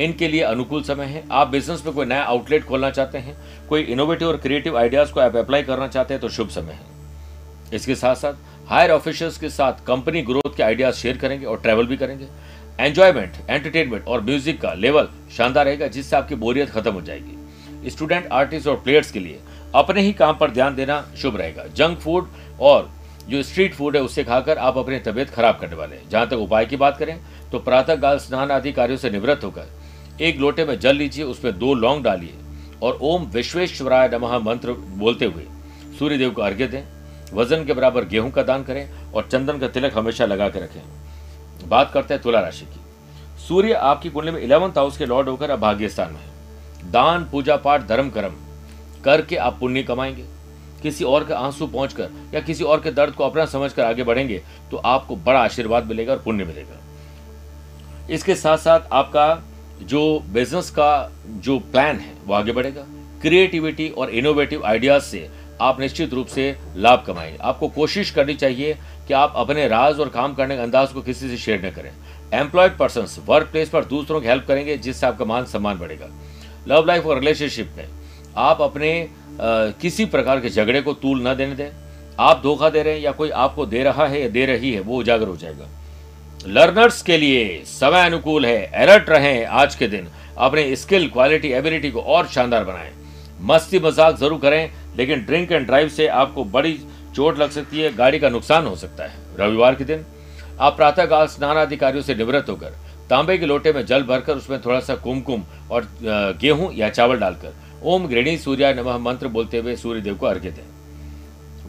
इनके 0.00 0.28
लिए 0.28 0.42
अनुकूल 0.42 0.82
समय 0.82 1.04
है। 1.04 1.22
आप 1.32 1.48
बिज़नेस 1.48 1.82
में 1.86 1.94
कोई 1.94 2.06
नया 2.06 2.22
आउटलेट 2.22 2.64
खोलना 2.64 2.90
चाहते 2.90 3.18
हैं, 3.18 3.36
कोई 3.68 3.82
इनोवेटिव 3.82 4.28
और 4.28 4.36
क्रिएटिव 4.36 4.78
आइडियाज़ 4.78 5.12
को 5.12 5.20
आप 5.20 5.36
अप्लाई 5.36 5.62
करना 5.62 5.88
चाहते 5.88 6.14
हैं 6.14 6.20
तो 6.20 6.28
शुभ 6.28 6.48
समय 6.48 6.72
है। 6.72 7.74
इसके 7.74 7.94
साथ 7.94 8.14
साथ 8.14 8.59
हायर 8.70 8.90
ऑफिसर्स 8.90 9.36
के 9.38 9.48
साथ 9.50 9.84
कंपनी 9.86 10.20
ग्रोथ 10.22 10.56
के 10.56 10.62
आइडियाज़ 10.62 10.94
शेयर 10.96 11.16
करेंगे 11.16 11.46
और 11.46 11.60
ट्रैवल 11.60 11.86
भी 11.86 11.96
करेंगे। 11.96 12.26
एंजॉयमेंट, 12.78 13.32
एंटरटेनमेंट 13.48 14.04
और 14.04 14.20
म्यूज़िक 14.20 14.60
का 14.60 14.72
लेवल 14.74 15.08
शानदार 15.36 15.64
रहेगा, 15.66 15.86
जिससे 15.86 16.16
आपकी 16.16 16.34
बोरियत 16.36 16.70
खत्म 16.70 16.92
हो 16.92 17.00
जाएगी। 17.02 17.90
स्टूडेंट, 17.90 18.26
आर्टिस्ट 18.28 18.68
और 18.68 18.76
प्लेयर्स 18.76 19.10
के 19.10 19.20
लिए 19.20 19.40
अपने 19.74 20.00
ही 20.00 20.12
काम 20.12 20.36
पर 20.36 20.50
ध्यान 20.50 20.74
देना 20.76 21.04
शुभ 21.18 21.36
रहेगा। 21.36 21.64
जंक 21.66 21.98
फ़ूड 21.98 22.28
और 22.60 22.90
जो 23.28 23.42
स्ट्रीट 23.42 23.74
फ़ूड 23.74 23.96
है, 23.96 24.02
उससे 24.02 24.24
खाकर 24.24 24.58
आप 24.58 24.78
अपनी 24.78 24.98
तबियत 25.00 25.30
खराब 25.30 25.58
करने 25.60 25.76
वाले 25.76 25.96
हैं। 25.96 26.08
जहाँ 26.08 26.28
तक 26.28 26.36
उपाय 26.36 26.66
की 26.66 26.76
बात 26.76 26.96
करें 26.98 27.18
तो 27.52 27.58
प्रातः 27.60 27.96
काल 27.96 28.18
स्नान 28.18 28.50
आदि 28.50 28.72
कार्यों 28.72 28.96
से 28.98 29.10
निवृत्त 29.10 29.44
होकर 29.44 30.22
एक 30.22 30.38
लोटे 30.38 30.64
में 30.64 30.78
जल 30.80 30.96
लीजिए 30.96 31.24
उसमें 31.26 31.58
दो 31.58 31.74
लौंग 31.74 32.04
डालिए 32.04 32.34
और 32.82 32.98
ओम 33.02 33.24
विश्वेश्वराय 33.32 34.08
नमः 34.08 34.38
मंत्र 34.40 34.72
बोलते 34.72 35.24
हुए 35.24 35.46
सूर्यदेव 35.98 36.30
को 36.30 36.42
अर्घ्य 36.42 36.66
दें। 36.66 36.82
वज़न 37.32 37.64
के 37.64 37.72
बराबर 37.72 38.04
गेहूँ 38.04 38.30
का 38.30 38.42
दान 38.42 38.62
करें 38.64 39.12
और 39.12 39.28
चंदन 39.28 39.58
का 39.58 39.68
तिलक 39.68 39.96
हमेशा 39.98 40.26
लगा 40.26 40.48
के 40.48 40.60
रखें। 40.60 41.68
बात 41.68 41.90
करते 41.94 42.14
हैं 42.14 42.22
तुला 42.22 42.40
राशि 42.40 42.64
की। 42.64 42.80
सूर्य 43.38 43.72
आपकी 43.72 44.10
कुंडली 44.10 44.32
में 44.32 44.40
इलेवंथ 44.40 44.78
हाउस 44.78 44.96
के 44.96 45.06
लॉर्ड 45.06 45.28
होकर 45.28 45.50
अब 45.50 45.60
भाग्य 45.60 45.88
स्थान 45.88 46.12
में 46.12 46.20
है। 46.20 46.90
दान, 46.90 47.24
पूजा 47.24 47.56
पाठ, 47.56 47.86
धर्म 47.86 48.10
कर्म 48.10 48.34
करके 49.04 49.36
आप 49.36 49.56
पुण्य 49.60 49.82
कमाएँगे। 49.82 50.24
किसी 50.82 51.04
और 51.04 51.24
के 51.24 51.34
आँसू 51.34 51.66
पहुंचकर 51.66 52.10
या 52.34 52.40
किसी 52.40 52.64
और 52.64 52.80
के 52.80 52.90
दर्द 52.90 53.14
को 53.14 53.24
अपना 53.24 53.44
समझकर 53.46 53.82
आगे 53.82 54.04
बढ़ेंगे 54.04 54.42
तो 54.70 54.76
आपको 54.76 55.16
बड़ा 55.16 55.40
आशीर्वाद 55.40 55.86
मिलेगा 55.86 56.12
और 56.12 56.18
पुण्य 56.18 56.44
मिलेगा। 56.44 56.78
इसके 58.10 58.34
साथ 58.34 58.58
साथ 58.58 58.80
आपका 58.92 59.42
जो 59.82 60.00
बिज़नेस 60.28 60.70
का 60.70 61.10
जो 61.26 61.58
प्लान 61.58 61.96
है, 61.96 62.12
वो 62.26 62.34
आगे 62.34 62.52
बढ़ेगा। 62.52 62.84
क्रिएटिविटी 63.22 63.88
और 63.88 64.10
इनोवेटिव 64.10 64.64
आइडियाज़ 64.64 65.02
से 65.02 65.28
आप 65.60 65.80
निश्चित 65.80 66.14
रूप 66.14 66.26
से 66.26 66.56
लाभ 66.76 67.04
कमाएँगे। 67.06 67.38
आपको 67.40 67.68
कोशिश 67.70 68.10
करनी 68.10 68.34
चाहिए 68.34 68.76
कि 69.08 69.14
आप 69.14 69.32
अपने 69.36 69.66
राज 69.68 70.00
और 70.00 70.08
काम 70.08 70.34
करने 70.34 70.56
के 70.56 70.62
अंदाज 70.62 70.92
को 70.92 71.00
किसी 71.02 71.28
से 71.28 71.36
शेयर 71.36 71.66
न 71.66 71.70
करें। 71.70 71.90
एम्प्लॉयड 72.34 72.76
पर्सन 72.76 73.06
वर्क 73.26 73.48
प्लेस 73.52 73.68
पर 73.68 73.84
दूसरों 73.86 74.20
की 74.20 74.28
हेल्प 74.28 74.44
करेंगे 74.48 74.76
जिससे 74.78 75.06
आपका 75.06 75.24
मान 75.24 75.44
सम्मान 75.46 75.78
बढ़ेगा। 75.78 76.08
लव 76.68 76.86
लाइफ 76.86 77.06
और 77.06 77.18
रिलेशनशिप 77.18 77.72
में 77.76 77.88
आप 78.38 78.60
अपने 78.62 79.08
आ, 79.32 79.70
किसी 79.80 80.04
प्रकार 80.06 80.40
के 80.40 80.48
झगड़े 80.50 80.80
को 80.82 80.92
तूल 80.94 81.26
न 81.26 81.34
देने 81.34 81.54
दें। 81.54 81.70
आप 82.20 82.40
धोखा 82.42 82.68
दे 82.70 82.82
रहे 82.82 82.94
हैं 82.94 83.00
या 83.00 83.12
कोई 83.12 83.30
आपको 83.30 83.66
दे 83.66 83.82
रहा 83.82 84.06
है 84.06 84.20
या 84.22 84.28
दे 84.28 84.44
रही 84.46 84.72
है 84.72 84.80
वो 84.80 84.98
उजागर 84.98 85.28
हो 85.28 85.36
जाएगा। 85.36 85.68
लर्नर्स 86.48 87.00
के 87.02 87.16
लिए 87.16 87.62
समय 87.66 88.04
अनुकूल 88.06 88.46
है 88.46 88.64
अलर्ट 88.76 89.08
रहें 89.10 89.44
आज 89.46 89.74
के 89.74 89.86
दिन। 89.88 90.08
अपने 90.38 90.74
स्किल 90.76 91.08
क्वालिटी 91.08 91.48
एबिलिटी 91.52 91.90
को 91.90 92.00
और 92.00 92.26
शानदार 92.26 92.64
बनाएँ। 92.64 92.92
मस्ती 93.42 93.78
मज़ाक 93.78 94.16
ज़रूर 94.16 94.38
करें 94.38 94.70
लेकिन 94.96 95.24
ड्रिंक 95.24 95.52
एंड 95.52 95.66
ड्राइव 95.66 95.88
से 95.88 96.06
आपको 96.08 96.44
बड़ी 96.46 96.78
चोट 97.14 97.38
लग 97.38 97.50
सकती 97.50 97.80
है, 97.80 97.94
गाड़ी 97.94 98.18
का 98.18 98.28
नुकसान 98.28 98.66
हो 98.66 98.76
सकता 98.76 99.04
है। 99.04 99.18
रविवार 99.38 99.74
के 99.74 99.84
दिन 99.84 100.04
आप 100.60 100.76
प्रातःकाल 100.76 101.26
स्नान 101.26 101.56
अधिकारियों 101.56 102.02
से 102.02 102.14
निवृत्त 102.14 102.50
होकर 102.50 102.74
तांबे 103.10 103.36
के 103.38 103.46
लोटे 103.46 103.72
में 103.72 103.84
जल 103.86 104.02
भरकर 104.02 104.36
उसमें 104.36 104.60
थोड़ा 104.60 104.78
सा 104.80 104.94
कुमकुम 104.96 105.44
और 105.70 105.88
गेहूँ 106.40 106.72
या 106.74 106.88
चावल 106.90 107.18
डालकर 107.18 107.54
ओम 107.84 108.06
गृणी 108.08 108.36
सूर्य 108.38 108.72
नमः 108.74 108.98
मंत्र 109.00 109.28
बोलते 109.28 109.58
हुए 109.58 109.76
सूर्य 109.76 110.00
देव 110.00 110.16
को 110.16 110.26
अर्घ्य 110.26 110.50
दें। 110.50 110.62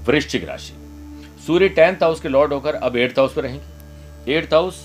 वृश्चिक 0.06 0.48
राशि। 0.48 0.74
सूर्य 1.46 1.70
टेंथ 1.70 2.04
हाउस 2.04 2.20
के 2.22 2.30
लॉर्ड 2.30 2.54
होकर 2.54 2.76
अब 2.76 2.98
एट्थ 2.98 3.20
हाउस 3.20 3.34
पर 3.34 3.44
रहेंगे। 3.44 4.34
एट्थ 4.34 4.54
हाउस 4.54 4.84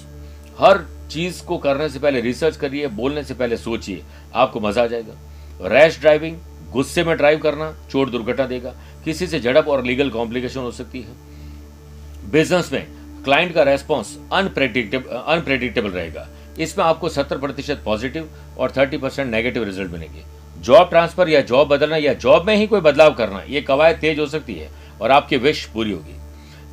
हर 0.59 0.85
चीज़ 1.11 1.43
को 1.45 1.59
करने 1.59 1.89
से 1.89 1.99
पहले 1.99 2.21
रिसर्च 2.21 2.57
करिए, 2.57 2.87
बोलने 2.89 3.23
से 3.25 3.35
पहले 3.35 3.57
सोचिए, 3.57 4.03
आपको 4.35 4.61
मज़ा 4.61 4.83
आ 4.83 4.87
जाएगा। 4.87 5.69
रैश 5.69 5.99
ड्राइविंग 6.01 6.37
गुस्से 6.77 7.05
में 7.05 7.17
ड्राइव 7.17 7.39
करना 7.39 7.73
चोट 7.91 8.11
दुर्घटना 8.11 8.47
देगा। 8.47 8.75
किसी 9.05 9.27
से 9.27 9.41
झड़प 9.41 9.69
और 9.69 9.85
लीगल 9.85 10.11
कॉम्प्लिकेशन 10.11 10.61
हो 10.61 10.71
सकती 10.71 11.01
है। 11.01 12.31
बिज़नेस 12.31 12.73
में 12.73 12.87
क्लाइंट 13.25 13.55
का 13.55 13.63
रेस्पॉन्स 13.63 14.17
अनप्रेडिक्टेबल 14.33 15.17
अनप्रेडिक्टेबल 15.27 15.91
रहेगा। 15.91 16.27
इसमें 16.59 16.85
आपको 16.85 17.09
70 17.09 17.39
प्रतिशत 17.39 17.83
पॉजिटिव 17.85 18.29
और 18.59 18.71
30 18.71 18.99
परसेंट 18.99 19.31
नेगेटिव 19.31 19.65
रिज़ल्ट 19.65 19.93
मिलेंगे। 19.93 20.25
जॉब 20.57 20.89
ट्रांसफ़र 20.89 21.29
या 21.29 21.41
जॉब 21.41 21.69
बदलना 21.69 21.97
या 21.97 22.13
जॉब 22.15 22.47
में 22.47 22.55
ही 22.57 22.67
कोई 22.67 22.81
बदलाव 22.81 23.15
करना, 23.15 23.43
ये 23.43 23.61
कवायद 23.61 23.97
तेज 23.97 24.19
हो 24.19 24.27
सकती 24.27 24.55
है 24.55 24.71
और 25.01 25.11
आपकी 25.11 25.37
विश 25.37 25.65
पूरी 25.65 25.93
होगी। 25.93 26.15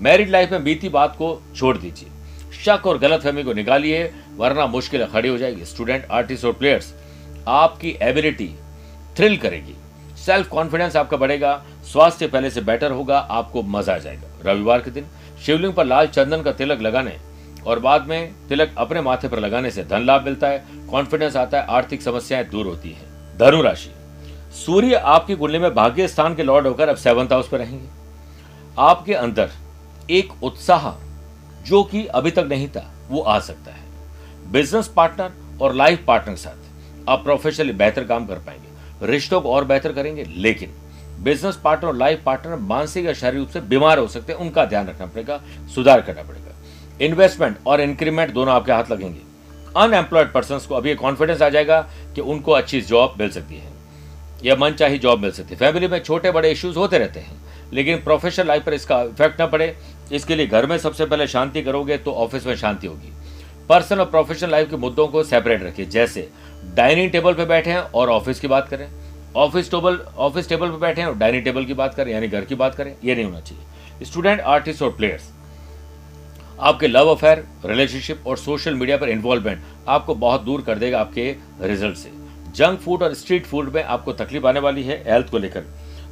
मैरिड 0.01 0.29
लाइफ 0.29 0.51
में 0.51 0.63
बीती 0.63 0.89
बात 0.89 1.15
को 1.15 1.41
छोड़ 1.55 1.77
दीजिए। 1.77 2.09
शक 2.65 2.87
और 2.87 2.97
गलतफहमी 2.97 3.43
को 3.43 3.53
निकालिए, 3.53 4.03
वरना 4.37 4.65
मुश्किल 4.65 5.05
खड़ी 5.05 5.29
हो 5.29 5.37
जाएगी। 5.37 5.65
स्टूडेंट, 5.65 6.05
आर्टिस्ट 6.11 6.45
और 6.45 6.53
प्लेयर्स, 6.53 6.93
आपकी 7.47 7.95
एबिलिटी 8.01 8.49
थ्रिल 9.17 9.37
करेगी। 9.37 9.75
सेल्फ 10.25 10.47
कॉन्फिडेंस 10.49 10.95
आपका 10.95 11.17
बढ़ेगा, 11.17 11.53
स्वास्थ्य 11.83 12.27
पहले 12.27 12.49
से 12.49 12.61
बेटर 12.61 12.91
होगा, 12.91 13.17
आपको 13.19 13.61
मज़ा 13.63 13.93
आ 13.93 13.97
जाएगा। 13.97 14.27
रविवार 14.45 14.81
के 14.81 14.91
दिन, 14.91 15.05
शिवलिंग 15.45 15.73
पर 15.73 15.85
लाल 15.85 16.07
चंदन 16.07 16.41
का 16.41 16.51
तिलक 16.51 16.81
लगाने 16.81 17.17
और 17.65 17.79
बाद 17.79 18.07
में 18.07 18.33
तिलक 18.49 18.75
अपने 18.77 19.01
माथे 19.01 19.27
पर 19.27 19.39
लगाने 19.39 19.71
से 19.71 19.83
धन 19.83 20.05
लाभ 20.05 20.25
मिलता 20.25 20.47
है 20.47 20.63
कॉन्फिडेंस 20.91 21.35
आता 21.35 21.57
है, 21.57 21.65
आर्थिक 21.67 22.01
समस्याएँ 22.01 22.45
दूर 22.45 22.65
होती 22.65 22.89
है। 22.89 23.37
धनु 23.37 23.61
राशि, 23.61 23.91
सूर्य 24.55 24.95
आपकी 24.95 25.35
कुंडली 25.35 25.59
में 25.59 25.73
भाग्य 25.75 26.07
स्थान 26.07 26.35
के 26.35 26.43
लॉर्ड 26.43 26.67
होकर 26.67 26.89
अब 26.89 26.95
सेवंथ 26.95 27.31
हाउस 27.31 27.47
पर 27.49 27.57
रहेंगे। 27.57 27.87
आपके 28.79 29.13
अंदर 29.13 29.49
एक 30.09 30.43
उत्साह 30.43 30.91
जो 31.65 31.83
कि 31.83 32.05
अभी 32.07 32.31
तक 32.31 32.47
नहीं 32.49 32.67
था, 32.67 32.89
वो 33.09 33.21
आ 33.21 33.39
सकता 33.39 33.71
है। 33.71 34.51
बिज़नेस 34.51 34.87
पार्टनर 34.87 35.31
और 35.61 35.73
लाइफ 35.73 36.03
पार्टनर 36.07 36.33
के 36.33 36.41
साथ 36.41 37.09
आप 37.09 37.23
प्रोफेशनली 37.23 37.73
बेहतर 37.73 38.03
काम 38.03 38.25
कर 38.25 38.35
पाएँगे। 38.37 38.62
रिश्तों 39.03 39.41
को 39.41 39.51
और 39.51 39.65
बेहतर 39.65 39.91
करेंगे, 39.93 40.23
लेकिन 40.27 40.73
बिज़नेस 41.19 41.55
पार्टनर 41.55 41.87
और 41.87 41.95
लाइफ 41.95 42.21
पार्टनर 42.25 42.55
मानसिक 42.57 43.05
या 43.05 43.13
शारीरिक 43.13 43.39
रूप 43.39 43.49
से 43.49 43.59
बीमार 43.61 43.99
हो 43.99 44.07
सकते 44.07 44.33
हैं, 44.33 44.39
उनका 44.39 44.65
ध्यान 44.65 44.87
रखना 44.87 45.05
पड़ेगा, 45.05 45.41
सुधार 45.75 46.01
करना 46.01 46.23
पड़ेगा। 46.23 46.51
इन्वेस्टमेंट 47.01 47.57
और 47.67 47.81
इंक्रीमेंट 47.81 48.33
दोनों 48.33 48.53
आपके 48.53 48.71
हाथ 48.71 48.91
लगेंगे। 48.91 49.19
अनएम्प्लॉयड 49.77 50.31
पर्सन 50.31 50.59
को 50.69 50.75
अभी 50.75 50.95
कॉन्फिडेंस 50.95 51.41
आ 51.41 51.49
जाएगा 51.49 51.79
कि 52.15 52.21
उनको 52.23 52.51
अच्छी 52.51 52.81
जॉब 52.83 53.15
मिल 53.19 53.29
सकती 53.31 53.55
है, 53.55 53.71
या 54.43 54.55
मन 54.55 54.71
चाही 54.71 54.97
जॉब 54.99 55.19
मिल 55.19 55.31
सकती 55.31 55.53
है। 55.53 55.59
फैमिली 55.59 55.87
में 55.87 55.99
छोटे 55.99 56.31
बड़े 56.31 56.51
इश्यूज़ 56.51 56.77
होते 56.77 56.97
रहते 56.97 57.19
हैं, 57.19 57.41
लेकिन 57.73 57.97
प्रोफेशनल 57.97 58.47
लाइफ 58.47 58.65
पर 58.65 58.73
इसका 58.73 59.01
इफ़ेक्ट 59.03 59.39
ना 59.39 59.45
पड़े। 59.47 59.75
इसके 60.11 60.35
लिए 60.35 60.47
घर 60.47 60.65
में 60.65 60.77
सबसे 60.77 61.05
पहले 61.05 61.27
शांति 61.27 61.61
करोगे 61.61 61.97
तो 61.97 62.11
ऑफ़िस 62.13 62.45
में 62.45 62.55
शांति 62.55 62.87
होगी। 62.87 63.11
पर्सनल 63.69 63.99
और 63.99 64.05
प्रोफेशनल 64.05 64.51
लाइफ 64.51 64.69
के 64.69 64.77
मुद्दों 64.77 65.07
को 65.07 65.23
सेपरेट 65.23 65.63
रखिए, 65.63 65.85
जैसे 65.85 66.29
डाइनिंग 66.75 67.11
टेबल 67.11 67.33
पे 67.33 67.45
बैठे 67.45 67.71
हैं 67.71 67.79
और 67.79 68.09
ऑफ़िस 68.09 68.39
की 68.39 68.47
बात 68.47 68.67
करें। 68.69 68.87
ऑफ़िस 69.35 69.69
टेबल 69.71 69.99
ऑफ़िस 70.17 70.49
टेबल 70.49 70.69
पे 70.69 70.77
बैठे 70.77 71.01
हैं 71.01 71.07
और 71.07 71.15
डाइनिंग 71.15 71.43
टेबल 71.43 71.65
की 71.65 71.73
बात 71.73 71.93
करें, 71.93 72.11
यानी 72.11 72.27
घर 72.27 72.45
की 72.45 72.55
बात 72.55 72.75
करें, 72.75 72.95
ये 73.03 73.15
नहीं 73.15 73.25
होना 73.25 73.39
चाहिए। 73.39 74.05
स्टूडेंट, 74.05 74.39
आर्टिस्ट 74.41 74.81
और 74.81 74.91
प्लेयर्स, 74.91 75.29
आपके 76.61 76.87
लव 76.87 77.09
अफेयर, 77.09 77.43
रिलेशनशिप 77.65 78.27
और 78.27 78.37
सोशल 78.37 78.75
मीडिया 78.75 78.97
पर 78.97 79.09
इन्वॉल्वमेंट 79.09 79.61
आपको 79.87 80.15
बहुत 80.15 80.41
दूर 80.41 80.61
कर 80.61 80.77
देगा 80.77 80.99
आपके 80.99 81.35
रिज़ल्ट 81.61 81.97
से। 81.97 82.11
जंक 82.55 82.79
फ़ूड 82.79 83.03
और 83.03 83.13
स्ट्रीट 83.13 83.45
फ़ूड 83.45 83.73
में 83.73 83.83
आपको 83.83 84.13
तकलीफ़ 84.13 84.47
आने 84.47 84.59
वाली 84.59 84.83
है 84.83 85.03
हेल्थ 85.07 85.29
को 85.29 85.37
लेकर। 85.37 85.63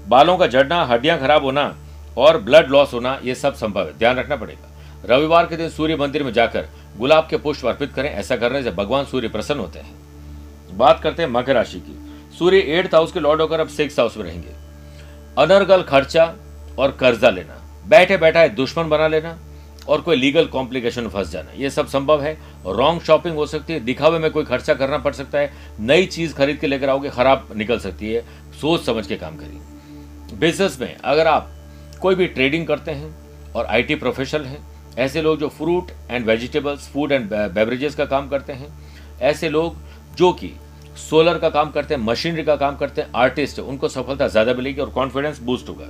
बालों 0.08 0.38
का 0.38 0.48
झड़ना, 0.48 0.84
हड्डियाँ 0.86 1.20
खराब 1.20 1.44
होना 1.44 1.76
और 2.18 2.38
ब्लड 2.40 2.70
लॉस 2.70 2.94
होना, 2.94 3.20
ये 3.24 3.36
सब 3.36 3.54
संभव 3.56 3.88
है। 3.88 3.98
ध्यान 3.98 4.18
रखना 4.18 4.36
पड़ेगा। 4.36 4.70
रविवार 5.06 5.46
के 5.46 5.58
दिन 5.58 5.70
सूर्य 5.70 5.96
मंदिर 5.96 6.24
में 6.24 6.34
जाकर 6.34 6.68
गुलाब 6.98 7.28
के 7.30 7.38
पुष्प 7.38 7.66
अर्पित 7.66 7.94
करें, 7.94 8.10
ऐसा 8.10 8.36
करने 8.36 8.64
से 8.64 8.72
भगवान 8.72 9.06
सूर्य 9.06 9.28
प्रसन्न 9.28 9.60
होते 9.60 9.80
हैं। 9.80 10.01
बात 10.82 11.00
करते 11.00 11.24
हैं 11.24 11.30
मकर 11.30 11.56
राशि 11.56 11.80
की। 11.80 12.38
सूर्य 12.38 12.60
एट्थ 12.70 12.96
हाउस 12.96 13.12
के 13.12 13.20
लॉर्ड 13.20 13.42
होकर 13.42 13.60
अब 13.60 13.68
सिक्स 13.70 14.00
हाउस 14.00 14.18
में 14.18 14.24
रहेंगे। 14.24 14.50
अनर्गल 15.38 15.84
खर्चा 15.84 16.34
और 16.80 16.92
कर्जा 16.92 17.30
लेना 17.30 17.58
बैठे 17.88 18.18
बैठा 18.18 18.48
दुश्मन 18.50 18.90
बना 18.90 19.08
लेना 19.08 19.38
और 19.88 20.02
कोई 20.02 20.16
लीगल 20.16 20.46
कॉम्प्लिकेशन 20.46 21.08
फंस 21.08 21.30
जाना, 21.32 21.52
ये 21.52 21.70
सब 21.70 21.88
संभव 21.88 22.22
है। 22.22 22.34
रॉन्ग 22.68 23.02
शॉपिंग 23.02 23.36
हो 23.36 23.46
सकती 23.46 23.74
है, 23.74 23.80
दिखावे 23.80 24.20
में 24.20 24.30
कोई 24.32 24.44
खर्चा 24.44 24.74
करना 24.74 24.98
पड़ 24.98 25.14
सकता 25.14 25.40
है, 25.40 25.52
नई 25.80 26.06
चीज़ 26.08 26.34
खरीद 26.34 26.58
के 26.58 26.68
लेकर 26.68 26.90
आओगे, 26.90 27.10
खराब 27.10 27.48
निकल 27.56 27.80
सकती 27.80 28.12
है, 28.12 28.22
सोच 28.62 28.86
समझ 28.86 29.06
के 29.08 29.16
काम 29.16 29.38
करिए। 29.38 30.38
बिज़नेस 30.40 30.78
में 30.82 30.96
अगर 30.96 31.28
आप 31.28 31.50
कोई 32.02 32.16
भी 32.16 32.28
ट्रेडिंग 32.28 32.68
करते 32.68 32.92
हैं 32.92 33.54
और 33.54 33.66
आईटी 33.66 33.96
प्रोफेशनल 33.96 34.46
हैं, 34.46 34.60
ऐसे 34.98 35.22
लोग 35.22 35.40
जो 35.40 35.50
fruit 35.50 35.92
and 36.10 36.26
vegetables 36.26 36.88
food 36.90 37.12
and 37.12 37.30
beverages 37.30 37.96
का 37.96 38.06
काम 38.06 38.30
करते 38.30 38.54
हैं, 38.54 38.68
ऐसे 39.22 39.50
लोग 39.50 39.76
जो 40.18 40.32
कि 40.34 40.54
सोलर 41.02 41.38
का 41.38 41.50
काम 41.50 41.72
करते 41.72 41.94
हैं, 41.94 42.02
मशीनरी 42.02 42.44
का 42.44 42.56
काम 42.58 42.76
करते 42.78 43.02
हैं, 43.02 43.10
आर्टिस्ट, 43.16 43.60
उनको 43.62 43.88
सफलता 43.90 44.28
ज़्यादा 44.28 44.54
मिलेगी 44.54 44.82
और 44.82 44.90
कॉन्फिडेंस 44.92 45.40
बूस्ट 45.42 45.70
होगा। 45.70 45.88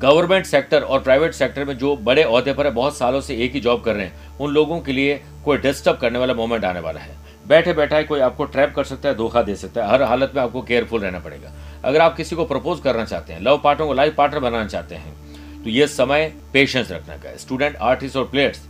गवर्नमेंट 0.00 0.46
सेक्टर 0.46 0.82
और 0.82 1.00
प्राइवेट 1.00 1.34
सेक्टर 1.34 1.64
में 1.64 1.76
जो 1.78 1.94
बड़े 1.98 2.22
अहदे 2.22 2.52
पर 2.52 2.66
है, 2.66 2.72
बहुत 2.72 2.96
सालों 2.96 3.20
से 3.20 3.36
एक 3.36 3.52
ही 3.52 3.60
जॉब 3.60 3.82
कर 3.82 3.94
रहे 3.94 4.06
हैं, 4.06 4.38
उन 4.38 4.52
लोगों 4.52 4.80
के 4.80 4.92
लिए 4.92 5.20
कोई 5.44 5.58
डिस्टर्ब 5.58 5.96
करने 5.98 6.18
वाला 6.18 6.34
मोमेंट 6.34 6.64
आने 6.64 6.80
वाला 6.80 7.00
है। 7.00 7.16
बैठे 7.46 7.72
बैठा 7.72 7.96
है 7.96 8.04
कोई 8.04 8.20
आपको 8.20 8.44
ट्रैप 8.46 8.72
कर 8.76 8.84
सकता 8.84 9.08
है, 9.08 9.14
धोखा 9.14 9.42
दे 9.42 9.54
सकता 9.56 9.82
है, 9.82 9.90
हर 9.90 10.02
हालत 10.02 10.32
में 10.34 10.42
आपको 10.42 10.62
केयरफुल 10.62 11.00
रहना 11.00 11.18
पड़ेगा। 11.20 11.52
अगर 11.84 12.00
आप 12.00 12.16
किसी 12.16 12.36
को 12.36 12.44
प्रपोज 12.44 12.80
करना 12.80 13.04
चाहते 13.04 13.32
हैं 13.32 13.40
लव 13.40 13.60
पार्टनर 13.64 13.86
को 13.86 13.94
लाइफ 13.94 14.14
पार्टनर 14.16 14.40
बनाना 14.40 14.66
चाहते 14.66 14.94
हैं 14.94 15.62
तो 15.64 15.70
ये 15.70 15.86
समय 15.86 16.32
पेशेंस 16.52 16.90
रखने 16.92 17.18
का 17.18 17.28
है। 17.28 17.38
स्टूडेंट 17.38 17.76
आर्टिस्ट 17.78 18.16
और 18.16 18.24
players 18.24 18.60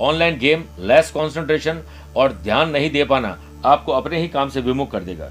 online 0.00 0.38
game 0.38 0.64
less 0.80 1.10
concentration 1.10 1.82
और 2.16 2.32
ध्यान 2.34 2.70
नहीं 2.70 2.90
दे 2.90 3.04
पाना 3.04 3.36
आपको 3.64 3.92
अपने 3.92 4.18
ही 4.18 4.28
काम 4.28 4.48
से 4.48 4.60
विमुख 4.60 4.90
कर 4.90 5.02
देगा। 5.02 5.30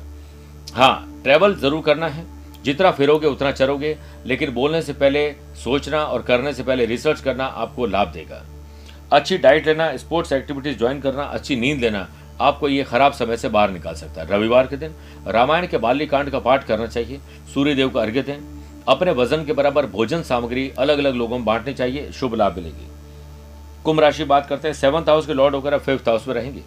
हाँ 0.74 1.22
ट्रेवल 1.24 1.56
ज़रूर 1.56 1.82
करना 1.82 2.08
है। 2.08 2.26
जितना 2.64 2.92
फिरोगे, 2.92 3.28
उतना 3.28 3.52
चरोगे। 3.52 3.98
लेकिन 4.26 4.52
बोलने 4.52 4.82
से 4.82 4.94
पहले, 4.94 5.32
सोचना 5.64 6.04
और 6.04 6.22
करने 6.22 6.54
से 6.54 6.64
पहले 6.64 6.86
रिसर्च 6.86 7.22
करना 7.22 7.46
आपको 7.46 7.86
लाभ 7.86 8.08
देगा। 8.08 8.44
अच्छी 9.14 9.38
डाइट 9.38 9.68
लेना 9.68 9.98
स्पोर्ट्स 9.98 10.32
एक्टिविटीज़ 10.34 10.78
ज्वाइन 10.78 11.00
करना, 11.02 11.24
अच्छी 11.24 11.56
नींद 11.56 11.80
लेना, 11.80 12.08
आपको 12.42 12.68
ये 12.70 12.84
खराब 12.84 13.14
समय 13.14 13.38
से 13.38 13.50
बाहर 13.50 13.70
निकाल 13.70 13.96
सकता 13.96 14.22
है। 14.22 14.28
रविवार 14.28 14.68
के 14.68 14.78
दिन, 14.78 14.94
रामायण 15.28 15.68
के 15.68 15.78
बाल्यकांड 15.78 16.30
का 16.30 16.40
पाठ 16.40 16.64
करना 16.64 16.88
चाहिए 16.88 17.20
सूर्य 17.54 17.76
देव 17.76 17.90
का 17.90 18.02
अर्घ्य 18.02 18.22
दें। 18.22 18.38
अपने 18.88 19.12
वज़न 19.12 19.46
के 19.46 19.54
बराबर 19.54 19.86
भोजन 19.86 20.22
सामग्री 20.22 20.70
अलग 20.80 20.98
अलग 20.98 21.16
लोगों 21.16 21.38
में 21.38 21.46
बांटनी 21.46 21.74
चाहिए, 21.74 22.12
शुभ 22.12 22.36
लाभ 22.36 22.56
मिलेगी। 22.56 22.88
कुंभ 23.84 24.00
राशि 24.00 24.24
बात 24.24 24.48
करते 24.48 24.68
हैं 24.68 24.76
सेवंथ 24.76 25.10
हाउस 25.10 25.28
के 25.28 25.34
लॉर्ड 25.34 25.56
होकर 25.56 25.78
फिफ्थ 25.78 26.10
हाउस 26.10 26.28
में 26.28 26.36
रहेंगे। 26.36 26.62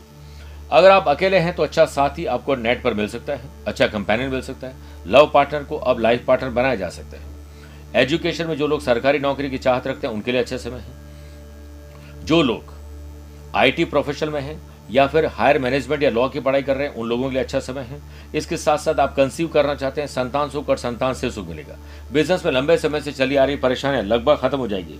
अगर 0.72 0.90
आप 0.90 1.08
अकेले 1.08 1.38
हैं 1.38 1.54
तो 1.54 1.62
अच्छा 1.62 1.84
साथी 1.86 2.24
आपको 2.26 2.54
नेट 2.56 2.82
पर 2.82 2.94
मिल 2.94 3.08
सकता 3.08 3.32
है 3.32 3.48
अच्छा 3.66 3.86
कंपेनियन 3.86 4.30
मिल 4.30 4.40
सकता 4.40 4.66
है 4.66 4.74
लव 5.06 5.30
पार्टनर 5.34 5.64
को 5.64 5.76
अब 5.76 6.00
लाइफ 6.00 6.24
पार्टनर 6.26 6.50
बनाया 6.50 6.74
जा 6.74 6.88
सकता 6.88 7.16
है। 7.16 8.02
एजुकेशन 8.02 8.46
में 8.46 8.56
जो 8.56 8.66
लोग 8.66 8.80
सरकारी 8.80 9.18
नौकरी 9.18 9.50
की 9.50 9.58
चाहत 9.58 9.86
रखते 9.86 10.06
हैं, 10.06 10.14
उनके 10.14 10.32
लिए 10.32 10.40
अच्छा 10.40 10.56
समय 10.56 10.78
है। 10.78 12.24
जो 12.24 12.42
लोग 12.42 12.72
आईटी 13.54 13.84
प्रोफेशनल 13.84 14.30
में 14.30 14.40
हैं, 14.40 14.60
या 14.90 15.06
फिर 15.06 15.26
हायर 15.26 15.58
मैनेजमेंट 15.58 16.02
या 16.02 16.10
लॉ 16.10 16.28
की 16.28 16.40
पढ़ाई 16.40 16.62
कर 16.62 16.76
रहे 16.76 16.86
हैं, 16.88 16.94
उन 16.94 17.08
लोगों 17.08 17.28
के 17.28 17.34
लिए 17.34 17.42
अच्छा 17.42 17.60
समय 17.60 17.82
है। 17.82 18.00
इसके 18.34 18.56
साथ 18.56 18.78
साथ 18.78 19.00
आप 19.00 19.14
कंसीव 19.16 19.48
करना 19.48 19.74
चाहते 19.74 20.00
हैं, 20.00 20.08
संतान 20.08 20.50
सुख 20.50 20.68
और 20.68 20.76
संतान 20.76 21.14
से 21.14 21.30
सुख 21.30 21.48
मिलेगा। 21.48 21.76
बिज़नेस 22.12 22.44
में 22.44 22.52
लंबे 22.52 22.76
समय 22.76 23.00
से 23.00 23.12
चली 23.12 23.36
आ 23.36 23.44
रही 23.44 23.56
परेशानियाँ 23.56 24.02
लगभग 24.02 24.38
खत्म 24.38 24.58
हो 24.58 24.68
जाएगी। 24.68 24.98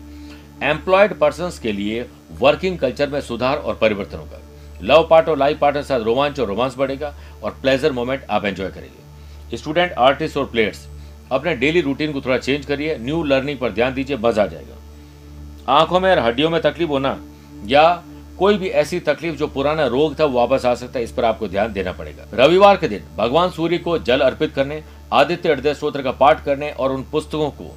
एम्प्लॉयड 0.63 1.19
पर्सन 1.19 1.51
के 1.63 1.73
लिए 1.73 2.07
वर्किंग 2.41 2.79
कल्चर 2.79 3.09
में 3.09 3.21
सुधार 3.21 3.57
और 3.57 3.75
परिवर्तन 3.75 4.19
होगा। 4.19 4.41
लव 4.85 5.07
पार्ट 5.11 5.29
और 5.29 5.39
लाइफ 5.39 5.59
पार्टनर 5.59 5.83
साथ 5.83 6.01
रोमांच 6.01 6.41
और 6.41 6.47
रोमांस 6.47 6.75
बढ़ेगा 6.79 7.15
और 7.45 7.51
प्लेजर 7.63 7.93
मोमेंट 7.93 8.25
आप 8.31 8.45
एंजॉय 8.45 8.71
करेंगे। 8.71 9.57
स्टूडेंट 9.57 9.93
आर्टिस्ट 9.93 10.37
और 10.37 10.45
प्लेयर्स 10.45 10.87
अपने 11.33 11.55
डेली 11.57 11.81
रूटीन 11.81 12.13
को 12.13 12.21
थोड़ा 12.21 12.39
चेंज 12.39 12.65
करिए 12.67 12.97
न्यू 12.99 13.23
लर्निंग 13.23 13.59
पर 13.59 13.71
ध्यान 13.71 13.95
दीजिए, 13.95 14.17
मज़ा 14.17 14.43
आ 14.43 14.47
जाएगा। 14.47 15.73
आँखों 15.73 16.01
में 16.01 16.11
और 16.11 16.19
हड्डियों 16.19 16.51
में 16.51 16.61
तकलीफ़ 16.63 16.91
होना 16.91 17.19
या 17.67 18.03
कोई 18.39 18.57
भी 18.59 18.69
ऐसी 18.69 18.99
तकलीफ़ 19.01 19.37
जो 19.37 19.47
पुराना 19.47 19.87
रोग 19.87 20.19
था, 20.21 20.25
वो 20.25 20.39
वापस 20.39 20.65
आ 20.67 20.75
सकता 20.75 20.99
है, 20.99 21.05
इस 21.05 21.13
पर 21.13 21.25
आपको 21.25 21.49
ध्यान 21.49 21.73
देना 21.73 21.93
पड़ेगा। 21.93 22.25
रविवार 22.35 22.77
के 22.77 22.89
दिन, 22.89 23.05
भगवान 23.17 23.51
सूर्य 23.51 23.79
को 23.79 23.99
जल 23.99 24.21
अर्पित 24.21 24.53
करने, 24.55 24.83
आदित्य 25.13 25.53
हृदय 25.53 25.75
स्त्रोत्र 25.75 26.03
का 26.03 26.13
पाठ 26.13 26.45
करने 26.45 26.71
और 26.71 26.93
उन 26.93 27.03
पुस्तकों 27.03 27.51
को 27.51 27.75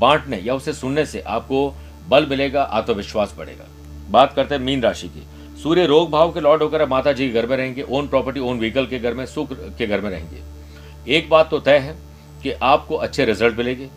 बांटने 0.00 0.36
या 0.36 0.54
उसे 0.54 0.72
सुनने 0.72 1.06
से 1.06 1.20
आपको 1.20 1.74
बल 2.08 2.26
मिलेगा, 2.26 2.62
आत्मविश्वास 2.62 3.34
बढ़ेगा। 3.38 3.64
बात 4.10 4.32
करते 4.32 4.54
हैं 4.54 4.62
मीन 4.62 4.82
राशि 4.82 5.08
की। 5.08 5.26
सूर्य 5.64 5.84
रोग 5.86 6.10
भाव 6.10 6.32
के 6.32 6.40
लॉर्ड 6.40 6.62
होकर 6.62 6.84
माता 6.88 7.12
जी 7.12 7.26
के 7.26 7.40
घर 7.40 7.46
में 7.46 7.56
रहेंगे, 7.56 7.82
ओन 7.82 8.08
प्रॉपर्टी, 8.08 8.40
ओन 8.40 8.58
व्हीकल 8.58 8.86
के 8.86 8.98
घर 8.98 9.14
में, 9.14 9.24
सुख 9.26 9.52
के 9.78 9.86
घर 9.86 10.00
में 10.00 10.10
रहेंगे। 10.10 11.14
एक 11.16 11.28
बात 11.30 11.48
तो 11.50 11.58
तय 11.58 11.78
है 11.78 11.94
कि 12.42 12.52
आपको 12.52 12.96
अच्छे 12.96 13.24
रिज़ल्ट 13.24 13.56
मिलेंगे 13.58 13.88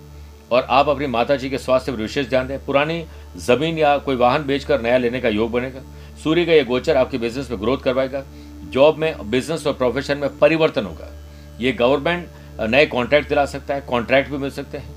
और 0.52 0.68
आप 0.70 0.90
अपनी 0.90 1.08
माता 1.08 1.36
जी 1.36 1.50
के 1.50 1.58
स्वास्थ्य 1.58 1.92
पर 1.92 1.98
विशेष 1.98 2.30
ध्यान 2.30 2.48
दें। 2.48 2.66
पुरानी 2.66 3.04
ज़मीन 3.38 3.78
या 3.78 3.98
कोई 3.98 4.16
वाहन 4.16 4.46
बेचकर 4.48 4.82
नया 4.82 4.98
लेने 4.98 5.22
का 5.22 5.30
योग 5.30 5.52
बनेगा। 5.52 5.82
सूर्य 6.24 6.46
का 6.46 6.54
यह 6.54 6.64
गोचर 6.64 6.98
आपके 6.98 7.18
बिज़नेस 7.18 7.52
में 7.52 7.60
ग्रोथ 7.62 7.78
करवाएगा। 7.80 8.24
जॉब 8.70 8.98
में 8.98 9.30
बिज़नेस 9.32 9.68
और 9.68 9.74
प्रोफेशन 9.74 10.18
में 10.18 10.38
परिवर्तन 10.40 10.86
होगा। 10.86 11.12
ये 11.60 11.72
गवर्नमेंट 11.74 12.70
नए 12.70 12.86
कॉन्ट्रैक्ट 12.88 13.30
दिला 13.30 13.46
सकता 13.48 13.74
है 13.74 13.82
कॉन्ट्रैक्ट 13.82 14.32
भी 14.32 14.38
मिल 14.38 14.52
सकते 14.52 14.78
हैं। 14.78 14.96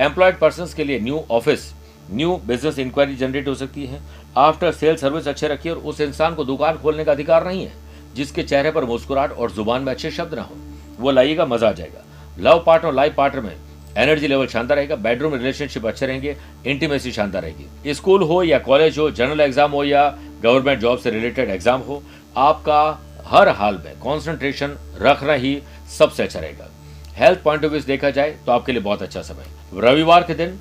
एम्प्लॉयड 0.00 0.38
पर्सन 0.38 0.74
के 0.76 0.84
लिए 0.84 1.00
new 1.00 1.24
office 1.30 1.72
new 2.10 2.36
business 2.46 2.78
inquiry 2.78 3.14
generate 3.16 3.48
हो 3.48 3.54
सकती 3.54 3.84
है। 3.86 4.00
आफ्टर 4.36 4.72
सेल 4.72 4.96
सर्विस 4.96 5.26
अच्छे 5.28 5.48
रखिए 5.48 5.72
और 5.72 5.78
उस 5.78 6.00
इंसान 6.00 6.34
को 6.34 6.44
दुकान 6.44 6.76
खोलने 6.78 7.04
का 7.04 7.12
अधिकार 7.12 7.46
नहीं 7.46 7.64
है, 7.64 7.72
जिसके 8.14 8.42
चेहरे 8.42 8.70
पर 8.70 8.84
मुस्कुराहट 8.84 9.32
और 9.32 9.50
ज़ुबान 9.52 9.82
में 9.82 9.92
अच्छे 9.92 10.10
शब्द 10.10 10.34
ना 10.34 10.42
हो, 10.42 10.54
वो 10.98 11.10
लाइएगा, 11.10 11.46
मज़ा 11.46 11.68
आ 11.68 11.72
जाएगा। 11.72 12.04
लव 12.40 12.62
पार्टनर 12.66 12.88
और 12.88 12.94
लाइफ 12.94 13.14
पार्टनर 13.14 13.40
में 13.40 13.56
एनर्जी 13.98 14.28
लेवल 14.28 14.46
शानदार 14.46 14.76
रहेगा 14.76 14.96
बेडरूम 14.98 15.34
रिलेशनशिप 15.34 15.86
अच्छे 15.86 16.06
रहेंगे 16.06 16.36
इंटीमेसी 16.66 17.12
शानदार 17.12 17.42
रहेगी। 17.42 17.94
स्कूल 17.94 18.22
हो 18.22 18.42
या 18.42 18.58
कॉलेज 18.60 18.98
हो 18.98 19.10
जनरल 19.10 19.40
एग्ज़ाम 19.40 19.70
हो 19.70 19.84
या 19.84 20.08
गवर्नमेंट 20.42 20.80
जॉब 20.80 20.98
से 20.98 21.10
रिलेटेड 21.10 21.50
एग्ज़ाम 21.50 21.80
हो, 21.80 22.02
आपका 22.36 22.98
हर 23.26 23.48
हाल 23.50 23.80
में 23.84 23.98
कॉन्सेंट्रेशन 24.00 24.76
रखना 25.00 25.32
ही 25.34 25.60
सबसे 25.90 26.22
अच्छा 26.22 26.40
रहेगा। 26.40 26.68
हेल्थ 27.16 27.42
पॉइंट 27.42 27.64
ऑफ़ 27.64 27.72
व्यू 27.72 27.80
देखा 27.82 28.10
जाए 28.10 28.30
तो 28.46 28.52
आपके 28.52 28.72
लिए 28.72 28.82
बहुत 28.82 29.02
अच्छा 29.02 29.22
समय 29.22 29.80
रविवार 29.80 30.22
के 30.22 30.34
दिन 30.34 30.58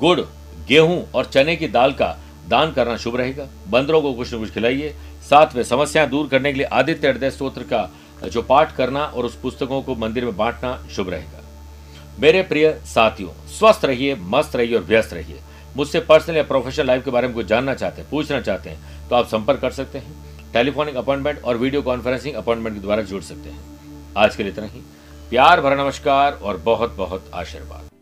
गुड़, 0.00 0.20
गेहूँ 0.68 1.04
और 1.14 1.24
चने 1.26 1.56
की 1.56 1.68
दाल 1.68 1.92
का 1.92 2.16
दान 2.48 2.72
करना 2.72 2.96
शुभ 2.96 3.16
रहेगा। 3.16 3.46
बंदरों 3.68 4.00
को 4.02 4.12
कुछ 4.12 4.34
न 4.34 4.38
कुछ 4.38 4.50
खिलाइए। 4.50 4.94
साथ 5.22 5.56
में 5.56 5.62
समस्याएँ 5.62 6.08
दूर 6.08 6.28
करने 6.28 6.52
के 6.52 6.58
लिए 6.58 6.66
आदित्य 6.66 7.08
हृदय 7.08 7.30
स्त्रोत्र 7.30 7.62
का, 7.62 7.88
जो 8.24 8.42
पाठ 8.42 8.74
करना 8.76 9.04
और 9.04 9.24
उस 9.24 9.34
पुस्तकों 9.34 9.82
को 9.82 9.94
मंदिर 9.94 10.24
में 10.24 10.36
बांटना 10.36 10.76
शुभ 10.92 11.08
रहेगा। 11.10 11.42
मेरे 12.20 12.42
प्रिय 12.42 12.70
साथियों, 12.84 13.30
स्वस्थ 13.48 13.84
रहिए, 13.84 14.14
मस्त 14.14 14.56
रहिए 14.56 14.76
और 14.76 14.82
व्यस्त 14.82 15.12
रहिए। 15.12 15.40
मुझसे 15.76 16.00
पर्सनल 16.00 16.36
या 16.36 16.42
प्रोफेशनल 16.42 16.86
लाइफ 16.86 17.04
के 17.04 17.10
बारे 17.10 17.26
में 17.28 17.34
कुछ 17.36 17.46
जानना 17.46 17.74
चाहते 17.74 18.00
हैं, 18.02 18.10
पूछना 18.10 18.40
चाहते 18.40 18.70
हैं 18.70 19.08
तो 19.08 19.16
आप 19.16 19.26
संपर्क 19.26 19.60
कर 19.60 19.70
सकते 19.70 19.98
हैं। 19.98 20.52
टेलीफोनिक 20.52 20.96
अपॉइंटमेंट 20.96 21.42
और 21.42 21.56
वीडियो 21.56 21.82
कॉन्फ्रेंसिंग 21.82 22.34
अपॉइंटमेंट 22.34 22.76
के 22.76 22.82
द्वारा 22.82 23.02
जुड़ 23.02 23.22
सकते 23.22 23.50
हैं। 23.50 23.60
आज 24.16 24.36
के 24.36 24.42
लिए 24.42 24.52
इतना 24.52 24.66
ही। 24.66 24.80
प्यार, 25.30 25.60
भरा 25.60 25.76
नमस्कार 25.76 26.32
और 26.32 26.56
बहुत 26.56 26.96
बहुत 26.96 27.30
आशीर्वाद। 27.34 27.97